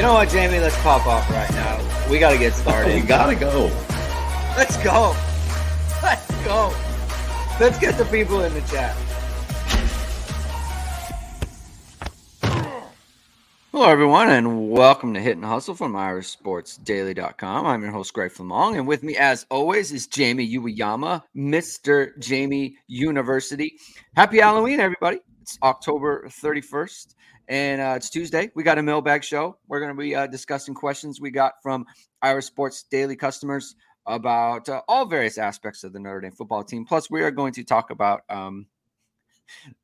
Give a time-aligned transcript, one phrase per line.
[0.00, 0.58] You know what, Jamie?
[0.60, 2.08] Let's pop off right now.
[2.08, 2.94] We got to get started.
[2.94, 3.70] we gotta go.
[4.56, 5.14] Let's go.
[6.02, 6.74] Let's go.
[7.60, 8.96] Let's get the people in the chat.
[13.72, 17.66] Hello, everyone, and welcome to Hit and Hustle from IrishSportsDaily.com.
[17.66, 22.18] I'm your host, Greg Flammang, and with me, as always, is Jamie Uyeyama, Mr.
[22.18, 23.76] Jamie University.
[24.16, 25.18] Happy Halloween, everybody.
[25.42, 27.16] It's October 31st,
[27.50, 28.48] and uh, it's Tuesday.
[28.54, 29.58] We got a mailbag show.
[29.66, 31.84] We're going to be uh, discussing questions we got from
[32.22, 33.74] Irish Sports Daily customers
[34.06, 36.86] about uh, all various aspects of the Notre Dame football team.
[36.86, 38.66] Plus, we are going to talk about um,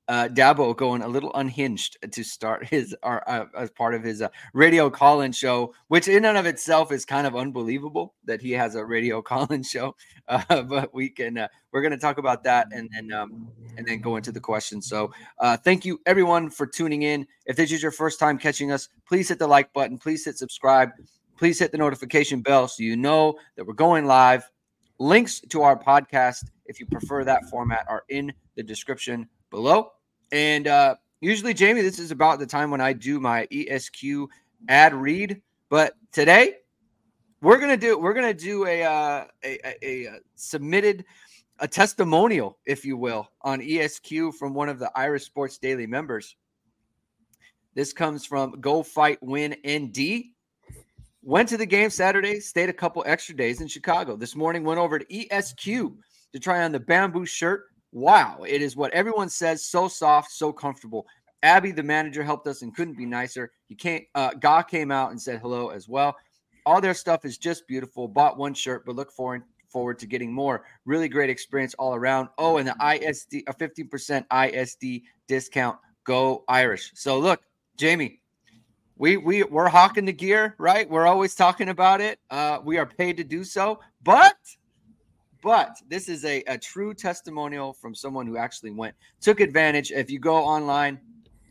[0.09, 4.23] uh, Dabo going a little unhinged to start his uh, uh, as part of his
[4.23, 8.53] uh, radio call-in show, which in and of itself is kind of unbelievable that he
[8.53, 9.97] has a radio call-in show.
[10.29, 13.87] Uh, but we can uh, we're going to talk about that and then um, and
[13.87, 14.89] then go into the questions.
[14.89, 17.27] So uh, thank you everyone for tuning in.
[17.47, 19.99] If this is your first time catching us, please hit the like button.
[19.99, 20.91] Please hit subscribe.
[21.37, 24.49] Please hit the notification bell so you know that we're going live.
[24.99, 29.93] Links to our podcast, if you prefer that format, are in the description below.
[30.33, 34.29] And uh, usually, Jamie, this is about the time when I do my ESQ
[34.69, 35.41] ad read.
[35.71, 36.57] But today,
[37.41, 41.07] we're gonna do we're gonna do a uh, a, a, a submitted
[41.59, 46.37] a testimonial, if you will, on ESQ from one of the Irish Sports Daily members.
[47.75, 50.25] This comes from Go Fight Win ND.
[51.23, 54.17] Went to the game Saturday, stayed a couple extra days in Chicago.
[54.17, 57.65] This morning went over to ESQ to try on the bamboo shirt
[57.97, 59.65] Wow, it is what everyone says.
[59.65, 61.07] So soft, so comfortable.
[61.43, 63.51] Abby, the manager, helped us and couldn't be nicer.
[63.69, 66.15] He came, uh, Ga came out and said hello as well.
[66.67, 68.07] All their stuff is just beautiful.
[68.07, 70.67] Bought one shirt, but look forward forward to getting more.
[70.85, 72.29] Really great experience all around.
[72.37, 75.79] Oh, and the ISD, a 15% ISD discount.
[76.05, 76.93] Go Irish.
[76.97, 77.41] So look,
[77.79, 78.21] Jamie,
[78.99, 80.87] we we we're hawking the gear, right?
[80.87, 82.19] We're always talking about it.
[82.29, 84.37] Uh, we are paid to do so, but
[85.47, 89.93] but this is a, a true testimonial from someone who actually went, took advantage.
[89.93, 90.99] If you go online,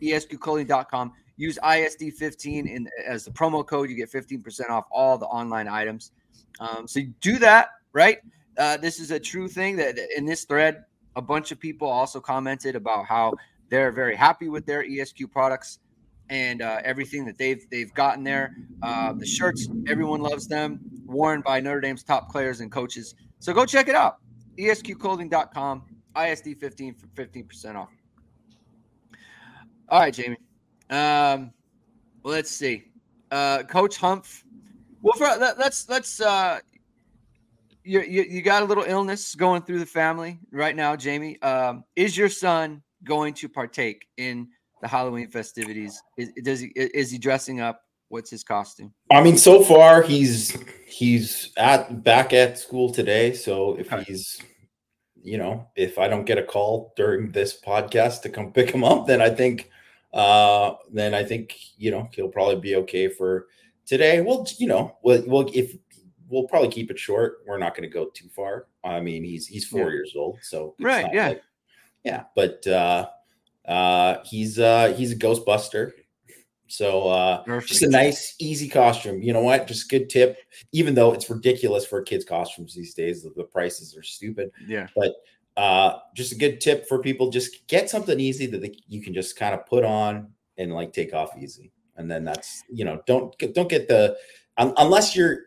[0.01, 5.69] esqclothing.com, use ISD15 in, as the promo code, you get 15% off all the online
[5.69, 6.11] items.
[6.59, 8.17] Um, so do that, right?
[8.57, 10.83] Uh, this is a true thing that in this thread,
[11.15, 13.33] a bunch of people also commented about how
[13.69, 15.79] they're very happy with their ESQ products
[16.29, 18.57] and uh, everything that they've they've gotten there.
[18.83, 23.15] Uh, the shirts, everyone loves them, worn by Notre Dame's top players and coaches.
[23.45, 24.17] So go check it out.
[24.57, 25.83] ESQclothing.com,
[26.19, 27.91] ISD 15 for 15% off.
[29.87, 30.37] All right, Jamie.
[30.89, 31.51] Um,
[32.23, 32.85] let's see.
[33.29, 34.43] Uh, Coach Humph.
[35.03, 36.57] Well, for, let, let's let's uh,
[37.83, 41.39] you, you you got a little illness going through the family right now, Jamie.
[41.43, 44.47] Um, is your son going to partake in
[44.81, 46.01] the Halloween festivities?
[46.17, 47.84] Is does he is he dressing up?
[48.09, 48.93] What's his costume?
[49.11, 53.33] I mean, so far he's he's at back at school today.
[53.33, 54.41] So if he's
[55.21, 58.83] you know, if I don't get a call during this podcast to come pick him
[58.83, 59.69] up, then I think
[60.13, 63.47] uh then I think, you know, he'll probably be okay for
[63.85, 64.21] today.
[64.21, 65.75] Well, you know, well, well if
[66.29, 67.39] we'll probably keep it short.
[67.45, 68.67] We're not going to go too far.
[68.83, 69.91] I mean, he's he's four yeah.
[69.91, 71.41] years old, so right, yeah, like,
[72.03, 72.23] yeah.
[72.35, 73.07] But uh,
[73.67, 75.91] uh, he's uh, he's a Ghostbuster.
[76.67, 77.69] So uh, Perfect.
[77.69, 79.21] just a nice, easy costume.
[79.21, 79.67] You know what?
[79.67, 80.37] Just good tip.
[80.71, 84.51] Even though it's ridiculous for kids' costumes these days, the, the prices are stupid.
[84.65, 84.87] Yeah.
[84.95, 85.13] But
[85.57, 89.13] uh, just a good tip for people: just get something easy that they, you can
[89.13, 91.71] just kind of put on and like take off easy.
[91.97, 94.17] And then that's you know don't don't get the
[94.57, 95.41] um, unless you're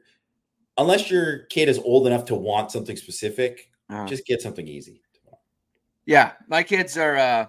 [0.76, 4.06] unless your kid is old enough to want something specific, uh-huh.
[4.06, 5.02] just get something easy.
[6.06, 7.16] Yeah, my kids are.
[7.16, 7.46] uh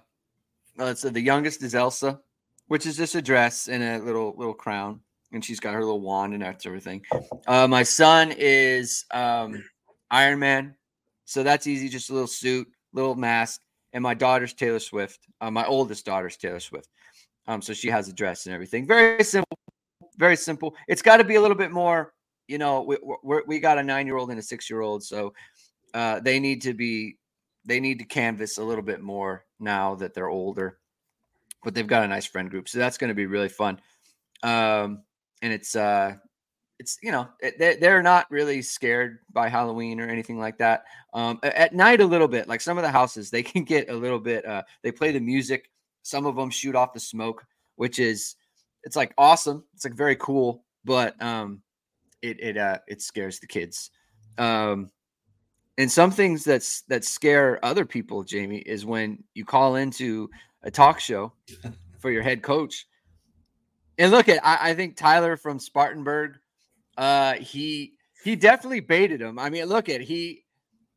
[0.75, 2.21] Let's say the youngest is Elsa
[2.69, 5.01] which is just a dress and a little little crown,
[5.33, 7.03] and she's got her little wand and that's everything.
[7.47, 9.63] Uh, my son is um,
[10.09, 10.75] Iron Man,
[11.25, 11.89] so that's easy.
[11.89, 13.61] Just a little suit, little mask,
[13.93, 15.19] and my daughter's Taylor Swift.
[15.41, 16.89] Uh, my oldest daughter's Taylor Swift.
[17.47, 18.87] Um, so she has a dress and everything.
[18.87, 19.57] Very simple,
[20.17, 20.75] very simple.
[20.87, 22.13] It's got to be a little bit more.
[22.47, 25.03] You know, we we we got a nine year old and a six year old,
[25.03, 25.33] so
[25.95, 27.17] uh, they need to be
[27.65, 30.77] they need to canvas a little bit more now that they're older
[31.63, 33.79] but they've got a nice friend group, so that's going to be really fun.
[34.43, 35.03] Um,
[35.41, 36.15] and it's uh,
[36.79, 37.27] it's you know
[37.57, 40.85] they're, they're not really scared by Halloween or anything like that.
[41.13, 43.95] Um, at night a little bit, like some of the houses, they can get a
[43.95, 44.45] little bit.
[44.45, 45.69] Uh, they play the music.
[46.03, 47.45] Some of them shoot off the smoke,
[47.75, 48.35] which is
[48.83, 49.63] it's like awesome.
[49.75, 51.61] It's like very cool, but um,
[52.21, 53.91] it it uh it scares the kids.
[54.37, 54.89] Um,
[55.77, 60.29] and some things that's that scare other people, Jamie, is when you call into
[60.63, 61.33] a talk show
[61.99, 62.87] for your head coach
[63.97, 66.37] And look at I, I think Tyler from Spartanburg,
[66.97, 69.39] uh, he he definitely baited him.
[69.39, 70.45] I mean, look at he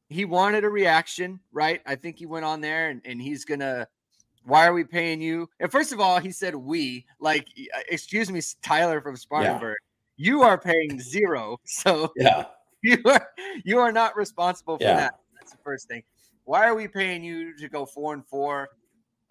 [0.09, 1.81] he wanted a reaction, right?
[1.87, 3.89] I think he went on there and, and he's gonna
[4.45, 5.49] why are we paying you?
[5.61, 9.77] And first of all, he said we, like, uh, excuse me, Tyler from Spartanburg,
[10.17, 10.31] yeah.
[10.31, 11.59] you are paying zero.
[11.67, 12.47] So yeah,
[12.83, 13.29] you are
[13.65, 14.97] you are not responsible for yeah.
[14.97, 15.15] that.
[15.39, 16.03] That's the first thing.
[16.45, 18.69] Why are we paying you to go four and four?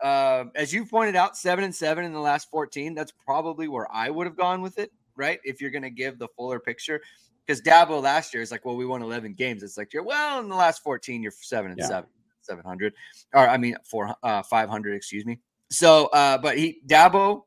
[0.02, 2.96] Uh, as you pointed out, seven and seven in the last 14.
[2.96, 5.40] That's probably where I would have gone with it, right?
[5.44, 7.02] If you're going to give the fuller picture.
[7.46, 9.64] Because Dabo last year is like, well, we won 11 games.
[9.64, 11.88] It's like, you're well, in the last 14, you're seven and yeah.
[11.88, 12.10] seven.
[12.44, 12.94] 700
[13.34, 15.40] or I mean, four, uh, 500, excuse me.
[15.70, 17.44] So, uh, but he, Dabo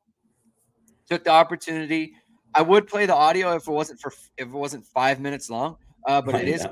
[1.11, 2.15] took the opportunity.
[2.55, 5.77] I would play the audio if it wasn't for, if it wasn't five minutes long,
[6.07, 6.67] uh, but it is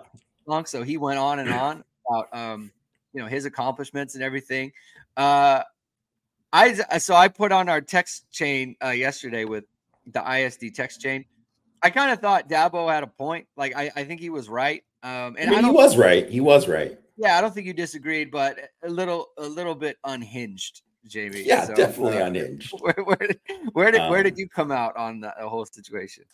[0.46, 0.64] long.
[0.64, 2.70] So he went on and on about, um,
[3.12, 4.73] you know, his accomplishments and everything.
[5.17, 5.62] Uh,
[6.52, 9.64] I, so I put on our text chain uh, yesterday with
[10.06, 11.25] the ISD text chain.
[11.82, 13.46] I kind of thought Dabo had a point.
[13.56, 14.84] Like I, I think he was right.
[15.02, 16.28] Um, and I mean, he was right.
[16.28, 16.99] He was right.
[17.16, 21.43] Yeah, I don't think you disagreed, but a little a little bit unhinged, Jamie.
[21.43, 22.72] Yeah, so, definitely uh, unhinged.
[22.81, 23.40] Where, where, did
[23.72, 26.25] where did um, where did you come out on the, the, whole situation?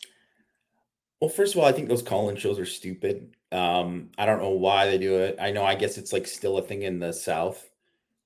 [1.19, 3.35] Well, first of all, I think those call-in shows are stupid.
[3.51, 5.37] Um, I don't know why they do it.
[5.39, 7.68] I know, I guess it's like still a thing in the South,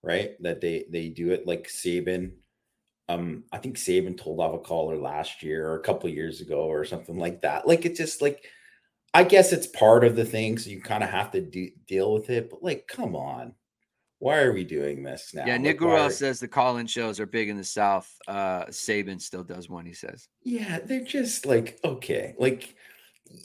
[0.03, 0.31] right?
[0.41, 2.33] That they they do it like Saban.
[3.09, 6.63] Um, I think Saban told off a caller last year or a couple years ago
[6.63, 7.67] or something like that.
[7.67, 8.45] Like it's just like
[9.13, 12.13] I guess it's part of the thing, so you kind of have to de- deal
[12.13, 12.49] with it.
[12.49, 13.53] But like, come on,
[14.19, 15.45] why are we doing this now?
[15.45, 18.11] Yeah, Nick like, says the call-in shows are big in the South.
[18.27, 19.85] Uh Saban still does one.
[19.85, 20.27] He says.
[20.43, 22.75] Yeah, they're just like okay, like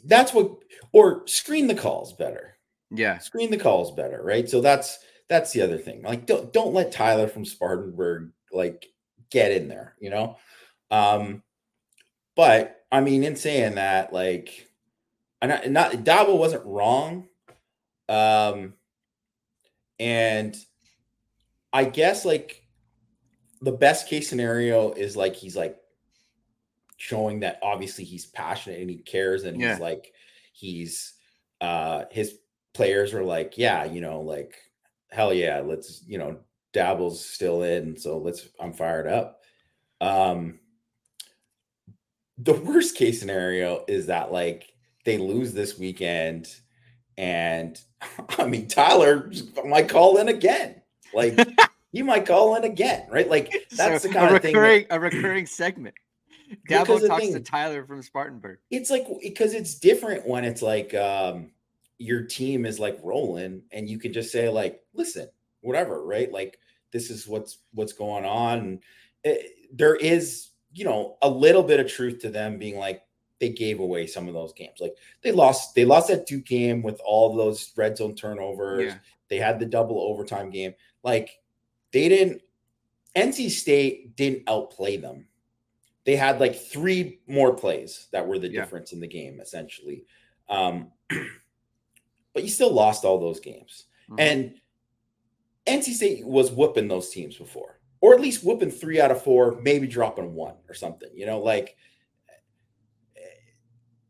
[0.05, 0.57] that's what
[0.93, 2.57] or screen the calls better.
[2.91, 4.49] Yeah, screen the calls better, right?
[4.49, 6.03] So that's that's the other thing.
[6.03, 8.87] Like, don't don't let Tyler from Spartanburg like
[9.31, 10.37] get in there, you know.
[10.91, 11.43] Um,
[12.35, 14.69] but I mean, in saying that, like
[15.41, 17.29] and not, not Dabo wasn't wrong.
[18.09, 18.75] Um,
[19.99, 20.57] and
[21.73, 22.63] I guess like
[23.61, 25.77] the best case scenario is like he's like
[26.97, 29.73] showing that obviously he's passionate and he cares and yeah.
[29.73, 30.13] he's like
[30.53, 31.15] he's
[31.61, 32.39] uh his
[32.75, 34.55] players are like yeah you know like
[35.11, 36.39] hell yeah let's you know
[36.75, 39.41] Dabo's still in so let's I'm fired up
[40.01, 40.59] um
[42.39, 44.73] the worst case scenario is that like
[45.05, 46.55] they lose this weekend,
[47.17, 47.81] and
[48.39, 49.31] I mean Tyler
[49.67, 50.81] might call in again.
[51.13, 51.39] Like
[51.93, 53.29] he might call in again, right?
[53.29, 54.55] Like that's so the kind of thing.
[54.55, 55.95] That, a recurring segment.
[56.67, 58.59] Dabo talks thing, to Tyler from Spartanburg.
[58.71, 61.51] It's like because it's different when it's like um
[61.99, 65.29] your team is like rolling and you can just say like, listen,
[65.61, 66.33] whatever, right?
[66.33, 66.59] Like
[66.93, 68.81] this is what's what's going on.
[69.25, 73.03] It, eh, there is, you know, a little bit of truth to them being like,
[73.41, 74.79] they gave away some of those games.
[74.81, 78.93] Like they lost, they lost that Duke game with all those red zone turnovers.
[78.93, 78.99] Yeah.
[79.29, 80.75] They had the double overtime game.
[81.03, 81.31] Like
[81.93, 82.43] they didn't.
[83.17, 85.27] NC State didn't outplay them.
[86.05, 88.61] They had like three more plays that were the yeah.
[88.61, 90.05] difference in the game, essentially.
[90.49, 90.93] Um,
[92.35, 93.85] but you still lost all those games.
[94.11, 94.21] Mm-hmm.
[94.21, 94.55] And
[95.67, 99.61] NC State was whooping those teams before, or at least whooping three out of four,
[99.63, 101.11] maybe dropping one or something.
[101.15, 101.77] You know, like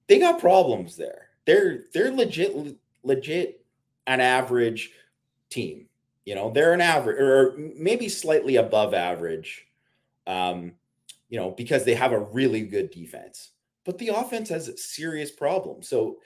[0.09, 1.29] they got problems there.
[1.47, 3.65] They're they're legit legit
[4.07, 4.93] an average
[5.51, 5.87] team.
[6.25, 9.67] You know, they're an average or maybe slightly above average.
[10.27, 10.73] Um,
[11.29, 13.51] you know, because they have a really good defense.
[13.85, 15.89] But the offense has serious problems.
[15.89, 16.19] So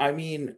[0.00, 0.56] I mean,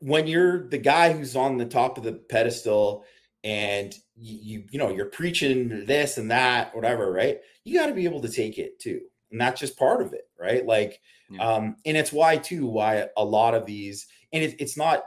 [0.00, 3.04] when you're the guy who's on the top of the pedestal
[3.44, 8.04] and you, you, know you're preaching this and that whatever right you got to be
[8.04, 11.42] able to take it too and that's just part of it right like yeah.
[11.42, 15.04] um and it's why too why a lot of these and it, it's not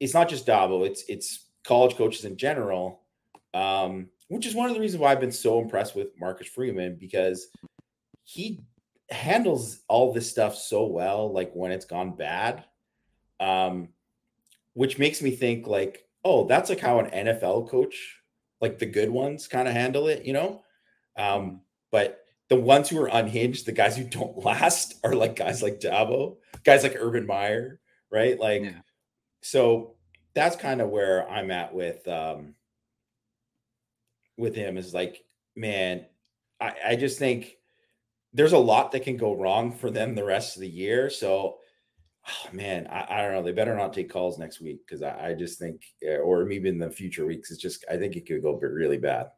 [0.00, 3.02] it's not just Dabo it's it's college coaches in general
[3.52, 6.96] um which is one of the reasons why I've been so impressed with Marcus Freeman
[6.98, 7.48] because
[8.24, 8.60] he
[9.12, 12.64] handles all this stuff so well like when it's gone bad
[13.40, 13.88] um
[14.74, 18.18] which makes me think like oh that's like how an NFL coach
[18.60, 20.62] like the good ones kind of handle it you know
[21.16, 25.62] um but the ones who are unhinged, the guys who don't last are like guys
[25.62, 28.38] like Dabo, guys like Urban Meyer, right?
[28.38, 28.80] Like, yeah.
[29.40, 29.94] so
[30.34, 32.54] that's kind of where I'm at with um
[34.36, 35.24] with him is like,
[35.56, 36.04] man,
[36.60, 37.56] I, I just think
[38.32, 41.10] there's a lot that can go wrong for them the rest of the year.
[41.10, 41.58] So
[42.28, 43.42] oh, man, I, I, don't know.
[43.42, 46.68] They better not take calls next week because I, I, just think, eh, or maybe
[46.68, 49.28] in the future weeks, it's just I think it could go really bad.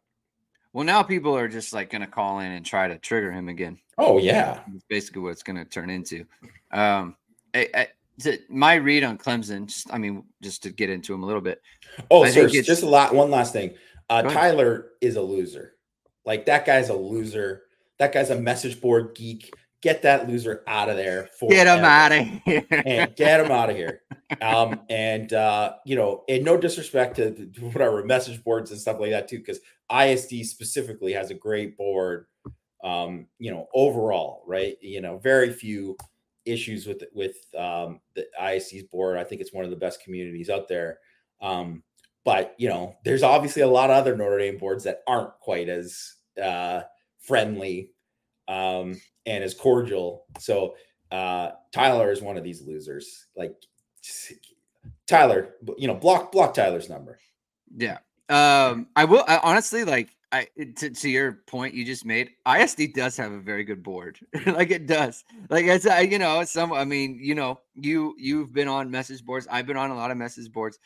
[0.73, 3.49] Well, now people are just like going to call in and try to trigger him
[3.49, 3.79] again.
[3.97, 6.27] Oh yeah, That's basically what it's going to turn into.
[6.73, 7.17] Um,
[7.55, 7.89] I, I,
[8.21, 11.41] to- my read on Clemson, just I mean, just to get into him a little
[11.41, 11.63] bit.
[12.11, 13.15] Oh, sir, just a lot.
[13.15, 13.75] One last thing.
[14.11, 14.23] Uh.
[14.23, 15.75] Tyler is a loser.
[16.27, 17.64] Like that guy's a loser.
[17.99, 19.53] That guy's a message board geek.
[19.83, 21.29] Get that loser out of there.
[21.51, 22.67] Get him out of here.
[22.71, 24.01] and get him out of here.
[24.41, 28.99] Um, and uh, you know, and no disrespect to, to whatever message boards and stuff
[28.99, 29.61] like that too, because
[29.95, 32.27] ISD specifically has a great board.
[32.83, 34.77] Um, you know, overall, right?
[34.81, 35.97] You know, very few
[36.45, 39.19] issues with with um, the ISD's board.
[39.19, 40.99] I think it's one of the best communities out there.
[41.41, 41.83] Um,
[42.25, 45.69] but you know, there's obviously a lot of other Notre Dame boards that aren't quite
[45.69, 46.83] as uh,
[47.25, 47.91] friendly
[48.49, 50.27] um, and as cordial.
[50.39, 50.77] So
[51.11, 53.27] uh, Tyler is one of these losers.
[53.37, 53.55] Like
[55.07, 57.19] Tyler, you know, block block Tyler's number.
[57.77, 57.99] Yeah.
[58.29, 62.31] Um, I will I, honestly like I to, to your point you just made.
[62.47, 64.19] ISD does have a very good board.
[64.47, 65.25] like it does.
[65.51, 66.73] Like it's uh, you know some.
[66.73, 69.47] I mean you know you you've been on message boards.
[69.51, 70.79] I've been on a lot of message boards.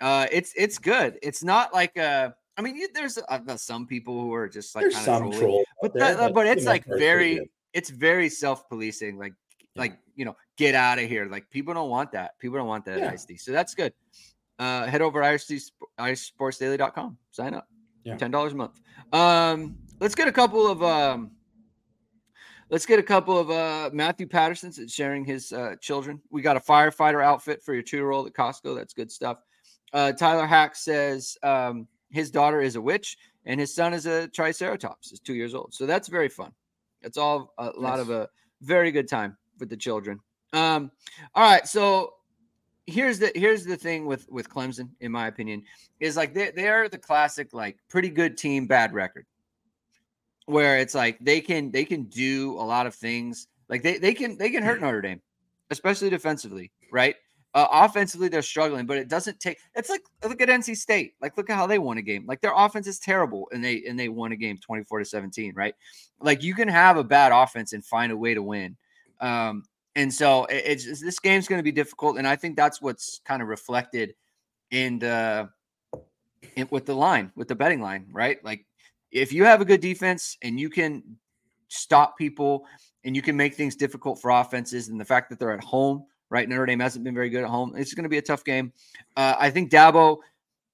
[0.00, 1.18] Uh, it's it's good.
[1.22, 2.30] It's not like uh.
[2.56, 5.94] I mean, you, there's uh, some people who are just like There's some troll, but
[5.94, 9.32] there, that- but it's like very it's very self-policing like
[9.74, 9.80] Yeah.
[9.82, 12.84] like you know get out of here like people don't want that people don't want
[12.84, 13.16] that Yeah.
[13.36, 13.94] so that's good
[14.58, 17.66] uh head over isportsdaily.com sign up
[18.04, 18.16] Yeah.
[18.18, 18.80] ten dollars a month
[19.14, 21.30] um let's get a couple of um
[22.68, 26.60] let's get a couple of uh Matthew Patterson's sharing his uh children we got a
[26.60, 29.38] firefighter outfit for your two-year-old at Costco that's good stuff
[29.94, 33.16] uh Tyler Hack says um his daughter is a witch
[33.46, 36.52] and his son is a triceratops is two years old so that's very fun
[37.02, 38.28] it's all a lot of a
[38.60, 40.20] very good time with the children.
[40.52, 40.90] Um,
[41.34, 42.14] all right, so
[42.86, 45.62] here's the here's the thing with with Clemson, in my opinion,
[46.00, 49.26] is like they they're the classic like pretty good team, bad record,
[50.46, 53.48] where it's like they can they can do a lot of things.
[53.68, 55.20] Like they they can they can hurt Notre Dame,
[55.70, 57.16] especially defensively, right?
[57.54, 59.58] Uh, offensively, they're struggling, but it doesn't take.
[59.74, 61.14] It's like look at NC State.
[61.20, 62.24] Like look at how they won a game.
[62.26, 65.04] Like their offense is terrible, and they and they won a game twenty four to
[65.04, 65.74] seventeen, right?
[66.20, 68.76] Like you can have a bad offense and find a way to win.
[69.20, 69.64] Um,
[69.96, 73.20] and so it- it's this game's going to be difficult, and I think that's what's
[73.26, 74.14] kind of reflected
[74.70, 75.50] in the
[76.56, 78.42] in, with the line, with the betting line, right?
[78.42, 78.64] Like
[79.10, 81.02] if you have a good defense and you can
[81.68, 82.66] stop people
[83.04, 86.06] and you can make things difficult for offenses, and the fact that they're at home,
[86.32, 86.48] right?
[86.48, 87.74] Notre Dame hasn't been very good at home.
[87.76, 88.72] It's going to be a tough game.
[89.16, 90.18] Uh, I think Dabo,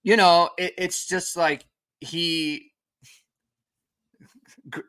[0.05, 1.67] you know, it, it's just like
[2.01, 2.73] he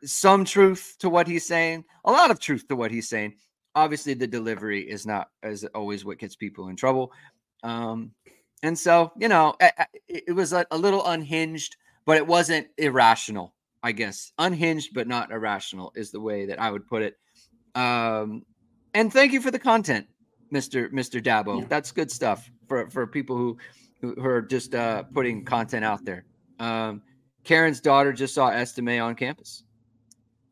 [0.04, 3.34] some truth to what he's saying, a lot of truth to what he's saying.
[3.74, 7.12] Obviously, the delivery is not as always what gets people in trouble.
[7.64, 8.12] Um,
[8.62, 9.56] and so, you know,
[10.08, 14.32] it was a, a little unhinged, but it wasn't irrational, I guess.
[14.38, 17.16] Unhinged, but not irrational is the way that I would put it.
[17.74, 18.44] Um,
[18.94, 20.06] and thank you for the content,
[20.52, 20.90] Mr.
[20.92, 21.22] Mr.
[21.22, 21.60] Dabo.
[21.60, 21.66] Yeah.
[21.68, 23.58] That's good stuff for, for people who,
[24.00, 26.24] who are just uh, putting content out there.
[26.58, 27.02] Um,
[27.44, 29.64] Karen's daughter just saw Estime on campus.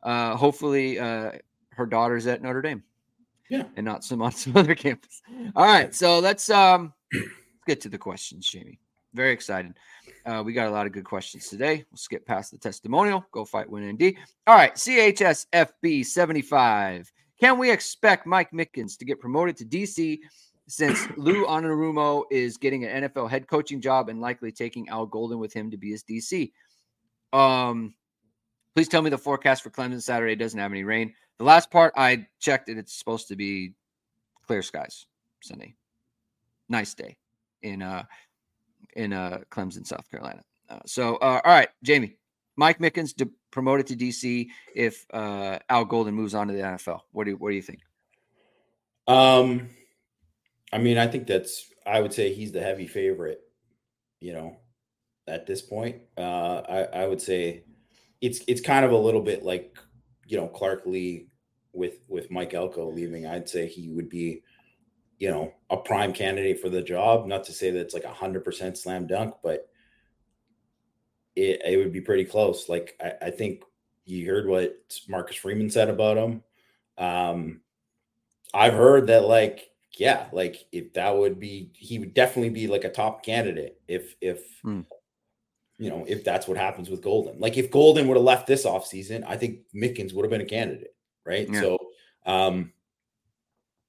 [0.03, 1.31] Uh, hopefully, uh,
[1.71, 2.83] her daughter's at Notre Dame.
[3.49, 3.63] Yeah.
[3.77, 5.21] and not some on some other campus.
[5.55, 7.27] All right, so let's um let's
[7.67, 8.79] get to the questions, Jamie.
[9.13, 9.73] Very excited.
[10.25, 11.83] Uh, we got a lot of good questions today.
[11.89, 13.25] We'll skip past the testimonial.
[13.31, 14.13] Go fight, win, ND.
[14.45, 17.11] All right, CHSFB seventy five.
[17.39, 20.19] Can we expect Mike Mickens to get promoted to DC
[20.67, 25.39] since Lou Anarumo is getting an NFL head coaching job and likely taking Al Golden
[25.39, 26.51] with him to be his DC?
[27.31, 27.95] Um,
[28.75, 31.13] please tell me the forecast for Clemson Saturday doesn't have any rain.
[31.37, 33.73] The last part I checked it, it's supposed to be
[34.45, 35.05] clear skies
[35.41, 35.75] Sunday.
[36.67, 37.17] Nice day
[37.61, 38.03] in uh
[38.95, 40.43] in uh Clemson, South Carolina.
[40.69, 42.18] Uh, so uh, all right, Jamie.
[42.59, 46.99] Mike Mickens de- promoted to DC if uh Al Golden moves on to the NFL.
[47.13, 47.79] What do you what do you think?
[49.07, 49.69] Um,
[50.73, 51.71] I mean, I think that's.
[51.87, 53.39] I would say he's the heavy favorite.
[54.19, 54.57] You know,
[55.25, 57.63] at this point, uh, I I would say
[58.19, 59.77] it's it's kind of a little bit like
[60.27, 61.27] you know Clark Lea
[61.71, 63.25] with with Mike Elko leaving.
[63.25, 64.43] I'd say he would be,
[65.17, 67.25] you know, a prime candidate for the job.
[67.25, 69.68] Not to say that it's like a hundred percent slam dunk, but
[71.39, 72.69] it it would be pretty close.
[72.69, 73.63] Like I, I think
[74.05, 74.77] you heard what
[75.07, 76.43] Marcus Freeman said about him.
[76.97, 77.61] Um,
[78.53, 82.83] I've heard that like yeah, like if that would be he would definitely be like
[82.83, 84.81] a top candidate if if Hmm.
[85.77, 87.39] you know if that's what happens with Golden.
[87.39, 90.45] Like if Golden would have left this offseason, I think Mickens would have been a
[90.45, 91.47] candidate, right?
[91.49, 91.61] Yeah.
[91.61, 91.77] So
[92.25, 92.73] um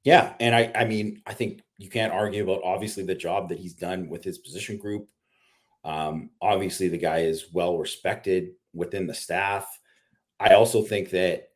[0.04, 3.58] yeah, and I I mean I think you can't argue about obviously the job that
[3.58, 5.08] he's done with his position group.
[5.84, 9.66] Um obviously the guy is well respected within the staff.
[10.38, 11.50] I also think that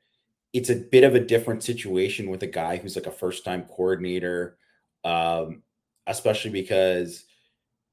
[0.53, 3.65] it's a bit of a different situation with a guy who's like a first time
[3.65, 4.57] coordinator,
[5.03, 5.63] um,
[6.07, 7.25] especially because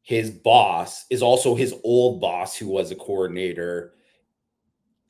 [0.04, 3.94] his boss is also his old boss who was a coordinator.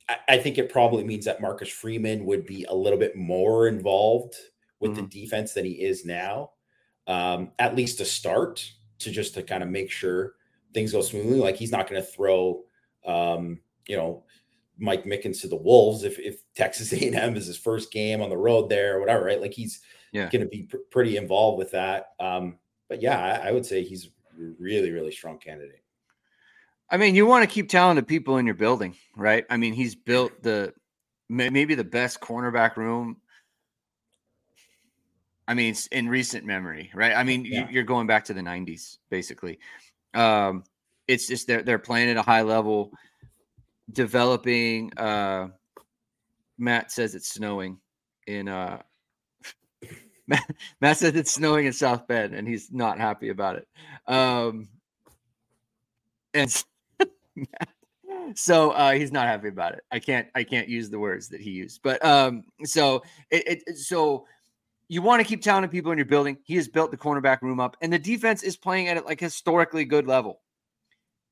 [0.08, 3.68] I, I think it probably means that Marcus Freeman would be a little bit more
[3.68, 4.34] involved
[4.80, 5.02] with mm-hmm.
[5.02, 6.52] the defense than he is now,
[7.06, 8.66] um, at least to start,
[9.00, 10.34] to just to kind of make sure
[10.74, 11.38] things go smoothly.
[11.38, 12.62] Like he's not going to throw,
[13.06, 14.24] um, you know,
[14.78, 18.36] Mike Mickens to the Wolves if if Texas A&M is his first game on the
[18.36, 19.40] road there or whatever, right?
[19.40, 19.80] Like he's
[20.12, 20.28] yeah.
[20.30, 22.10] going to be pr- pretty involved with that.
[22.20, 25.82] Um, but yeah, I, I would say he's really really strong candidate.
[26.90, 29.46] I mean, you want to keep talented people in your building, right?
[29.48, 30.74] I mean, he's built the
[31.28, 33.16] maybe the best cornerback room.
[35.48, 37.12] I mean, in recent memory, right?
[37.14, 37.68] I mean, yeah.
[37.70, 39.58] you're going back to the '90s, basically.
[40.14, 40.64] Um,
[41.08, 42.92] it's just they're they're playing at a high level
[43.90, 45.48] developing uh
[46.58, 47.78] Matt says it's snowing
[48.26, 48.80] in uh
[50.26, 50.50] Matt,
[50.80, 53.68] Matt says it's snowing in South Bend and he's not happy about it.
[54.06, 54.68] Um
[56.34, 56.64] and
[58.34, 59.84] so uh he's not happy about it.
[59.90, 61.80] I can't I can't use the words that he used.
[61.82, 64.26] But um so it, it so
[64.92, 66.36] you want to keep talented people in your building.
[66.44, 69.84] He has built the cornerback room up, and the defense is playing at like historically
[69.84, 70.40] good level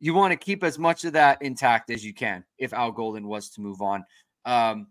[0.00, 3.28] you want to keep as much of that intact as you can if Al Golden
[3.28, 4.04] was to move on.
[4.46, 4.88] Um,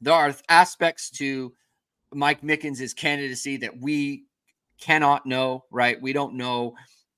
[0.00, 1.54] there are aspects to
[2.12, 4.24] Mike Mickens' candidacy that we
[4.80, 6.02] cannot know, right?
[6.02, 6.74] We don't know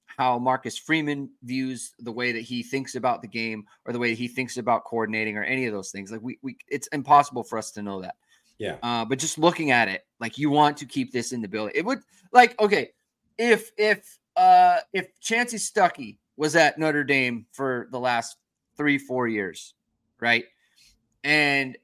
[0.06, 4.14] how Marcus Freeman views the way that he thinks about the game or the way
[4.14, 6.12] he thinks about coordinating or any of those things.
[6.12, 8.14] Like we, we it's impossible for us to know that.
[8.58, 8.76] Yeah.
[8.82, 11.74] Uh, but just looking at it, like you want to keep this in the building.
[11.74, 12.00] It would
[12.32, 12.90] like okay,
[13.38, 18.36] if if uh if Chansi Stuckey was at Notre Dame for the last
[18.76, 19.74] three, four years,
[20.20, 20.44] right?
[21.24, 21.76] And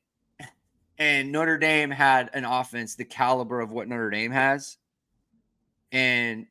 [0.99, 4.79] and Notre Dame had an offense the caliber of what Notre Dame has,
[5.91, 6.47] and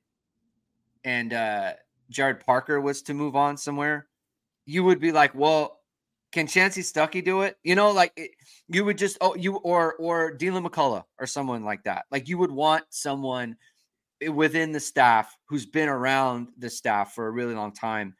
[1.03, 1.73] and uh
[2.11, 4.07] Gerad Parker was to move on somewhere,
[4.65, 5.80] you would be like, well,
[6.31, 7.57] can Chansi Stuckey do it?
[7.63, 8.31] You know, like it,
[8.67, 12.05] you would just oh you or or Deland McCullough or someone like that.
[12.11, 13.57] Like you would want someone
[14.29, 18.15] within the staff who's been around the staff for a really long time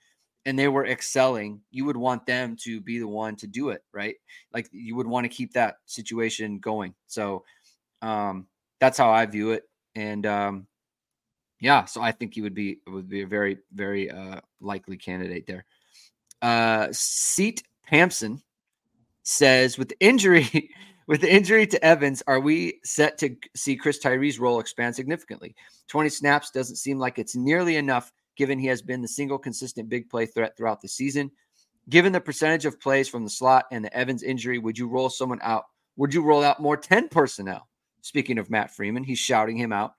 [0.45, 3.83] and they were excelling, you would want them to be the one to do it,
[3.93, 4.15] right?
[4.53, 6.93] Like you would want to keep that situation going.
[7.07, 7.43] So
[8.01, 8.47] um
[8.79, 9.63] that's how I view it.
[9.95, 10.67] And um
[11.59, 15.45] yeah, so I think he would be would be a very, very uh likely candidate
[15.45, 15.65] there.
[16.41, 18.41] Uh Seat Pampson
[19.23, 20.71] says with the injury
[21.07, 25.53] with the injury to Evans, are we set to see Chris Tyree's role expand significantly?
[25.89, 29.89] 20 snaps doesn't seem like it's nearly enough given he has been the single consistent
[29.89, 31.29] big play threat throughout the season.
[31.89, 35.09] Given the percentage of plays from the slot and the Evans injury, would you roll
[35.09, 35.65] someone out?
[35.97, 37.67] Would you roll out more 10 personnel?
[38.01, 39.95] Speaking of Matt Freeman, he's shouting him out.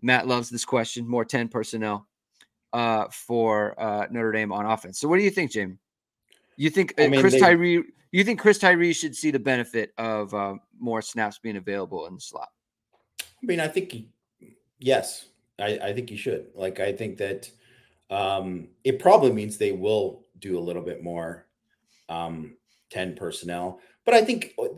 [0.00, 2.08] Matt loves this question more 10 personnel
[2.72, 4.98] uh, for uh, Notre Dame on offense.
[4.98, 5.76] So, what do you think, Jamie?
[6.56, 7.82] You think uh, I mean, Chris they, Tyree
[8.14, 12.14] you think Chris Tyree should see the benefit of uh, more snaps being available in
[12.14, 12.50] the slot?
[13.20, 14.08] I mean, I think he,
[14.78, 15.26] yes,
[15.58, 16.46] I, I think he should.
[16.54, 17.50] Like, I think that
[18.10, 21.46] um, it probably means they will do a little bit more
[22.08, 22.54] um,
[22.90, 24.68] 10 personnel, but I think, uh,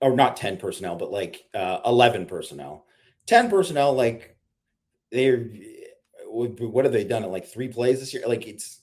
[0.00, 2.86] or not 10 personnel, but like uh, 11 personnel.
[3.26, 4.36] 10 personnel, like,
[5.10, 5.50] they're
[6.28, 8.22] what have they done at like three plays this year?
[8.28, 8.82] Like, it's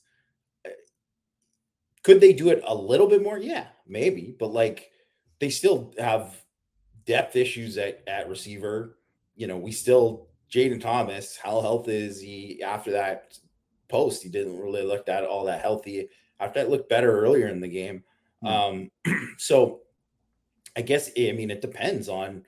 [2.08, 3.38] could they do it a little bit more?
[3.38, 4.34] Yeah, maybe.
[4.40, 4.92] But like
[5.42, 6.42] they still have
[7.06, 8.98] depth issues at, at receiver.
[9.36, 13.38] You know, we still Jayden Thomas, how healthy is he after that
[13.90, 14.24] post?
[14.24, 16.08] He didn't really look that all that healthy.
[16.40, 18.06] After that looked better earlier in the game.
[18.42, 18.90] Mm.
[19.06, 19.82] Um, so
[20.78, 22.46] I guess I mean it depends on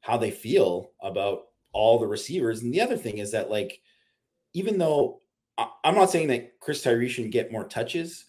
[0.00, 2.62] how they feel about all the receivers.
[2.62, 3.80] And the other thing is that like
[4.52, 5.20] even though
[5.84, 8.24] I'm not saying that Chris Tyree shouldn't get more touches,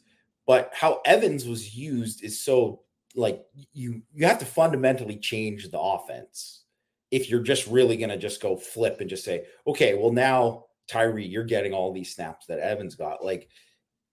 [0.48, 2.82] but how Evans was used is so
[3.16, 6.64] like you you have to fundamentally change the offense
[7.12, 10.66] if you're just really going to just go flip and just say, okay, well now
[10.88, 13.24] Tyree, you're getting all these snaps that Evans got.
[13.24, 13.50] Like,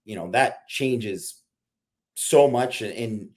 [0.05, 1.43] you know, that changes
[2.15, 3.31] so much and,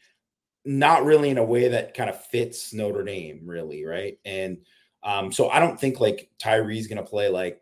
[0.67, 4.19] not really in a way that kind of fits Notre Dame, really, right?
[4.25, 4.57] And
[5.01, 7.61] um, so I don't think like Tyree's going to play like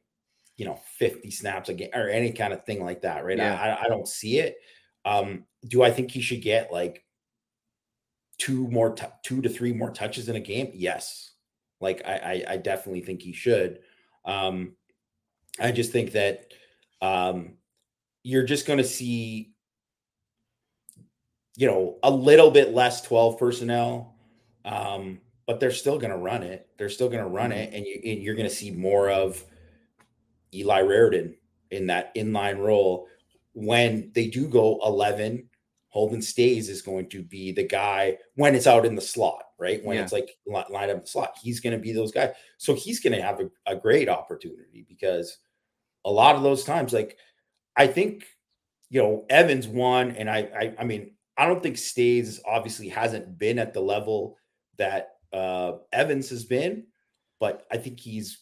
[0.58, 3.38] you know 50 snaps again or any kind of thing like that, right?
[3.38, 3.78] Yeah.
[3.80, 4.58] I, I don't see it.
[5.06, 7.06] Um, do I think he should get like
[8.38, 10.72] two more, t- two to three more touches in a game?
[10.74, 11.32] Yes.
[11.80, 13.80] Like I, I, I definitely think he should.
[14.26, 14.76] Um,
[15.60, 16.52] I just think that
[17.02, 17.54] um,
[18.24, 19.56] you're just going to see
[21.56, 24.16] you know, a little bit less 12 personnel.
[24.64, 26.68] Um, but they're still going to run it.
[26.78, 27.60] They're still going to run mm-hmm.
[27.60, 29.44] it, and, you, and you're going to see more of
[30.54, 31.36] Eli Raridon
[31.72, 33.08] in that inline role
[33.56, 35.50] when they do go 11
[35.96, 39.82] Holden Staes is going to be the guy when it's out in the slot, right?
[39.82, 40.04] When yeah.
[40.04, 42.36] it's like line up the slot, he's going to be those guys.
[42.58, 45.38] So he's going to have a, a, great opportunity because
[46.04, 47.18] a lot of those times, like
[47.78, 48.26] I think,
[48.90, 53.40] you know, Evans won, and I, I, I mean, I don't think Staes obviously hasn't
[53.40, 54.38] been at the level
[54.78, 56.88] that uh, Evans has been,
[57.40, 58.42] but I think he's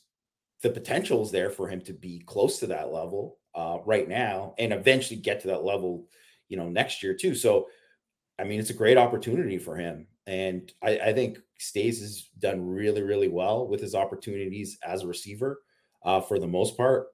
[0.64, 4.54] the potential is there for him to be close to that level uh, right now
[4.58, 6.08] and eventually get to that level
[6.54, 7.34] you know, next year too.
[7.34, 7.68] So,
[8.38, 10.06] I mean, it's a great opportunity for him.
[10.28, 15.08] And I, I think Staes has done really, really well with his opportunities as a
[15.08, 15.62] receiver
[16.06, 17.08] uh, for the most part.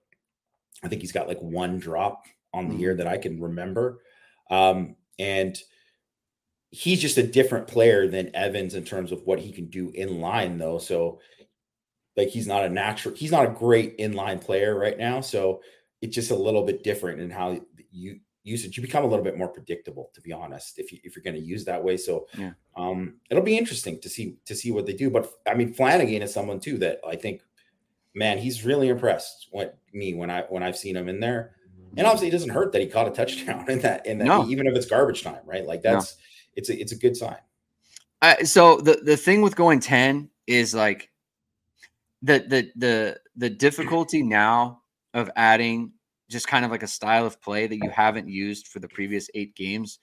[0.84, 2.98] I think he's got like one drop on the year mm-hmm.
[2.98, 4.02] that I can remember.
[4.52, 5.58] Um, and
[6.72, 10.20] he's just a different player than Evans in terms of what he can do in
[10.20, 10.80] line, though.
[10.80, 11.22] So,
[12.18, 15.22] like, he's not a natural, he's not a great inline player right now.
[15.22, 15.62] So,
[16.02, 17.60] it's just a little bit different in how
[17.92, 21.16] you usage, you become a little bit more predictable, to be honest, if you if
[21.16, 21.98] you're going to use that way.
[21.98, 22.52] So yeah.
[22.76, 25.10] um, it'll be interesting to see to see what they do.
[25.10, 27.42] But I mean, Flanagan is someone too that I think,
[28.14, 31.56] man, he's really impressed what me when I when I've seen him in there.
[31.98, 34.48] And obviously, it doesn't hurt that he caught a touchdown in that in that no.
[34.48, 35.66] even if it's garbage time, right?
[35.66, 36.24] Like that's no.
[36.56, 37.38] it's a it's a good sign.
[38.22, 41.10] Uh, so the the thing with going ten is like
[42.22, 44.82] the the the the difficulty now
[45.14, 45.92] of adding
[46.30, 49.30] just kind of like a style of play that you haven't used for the previous
[49.34, 50.00] eight games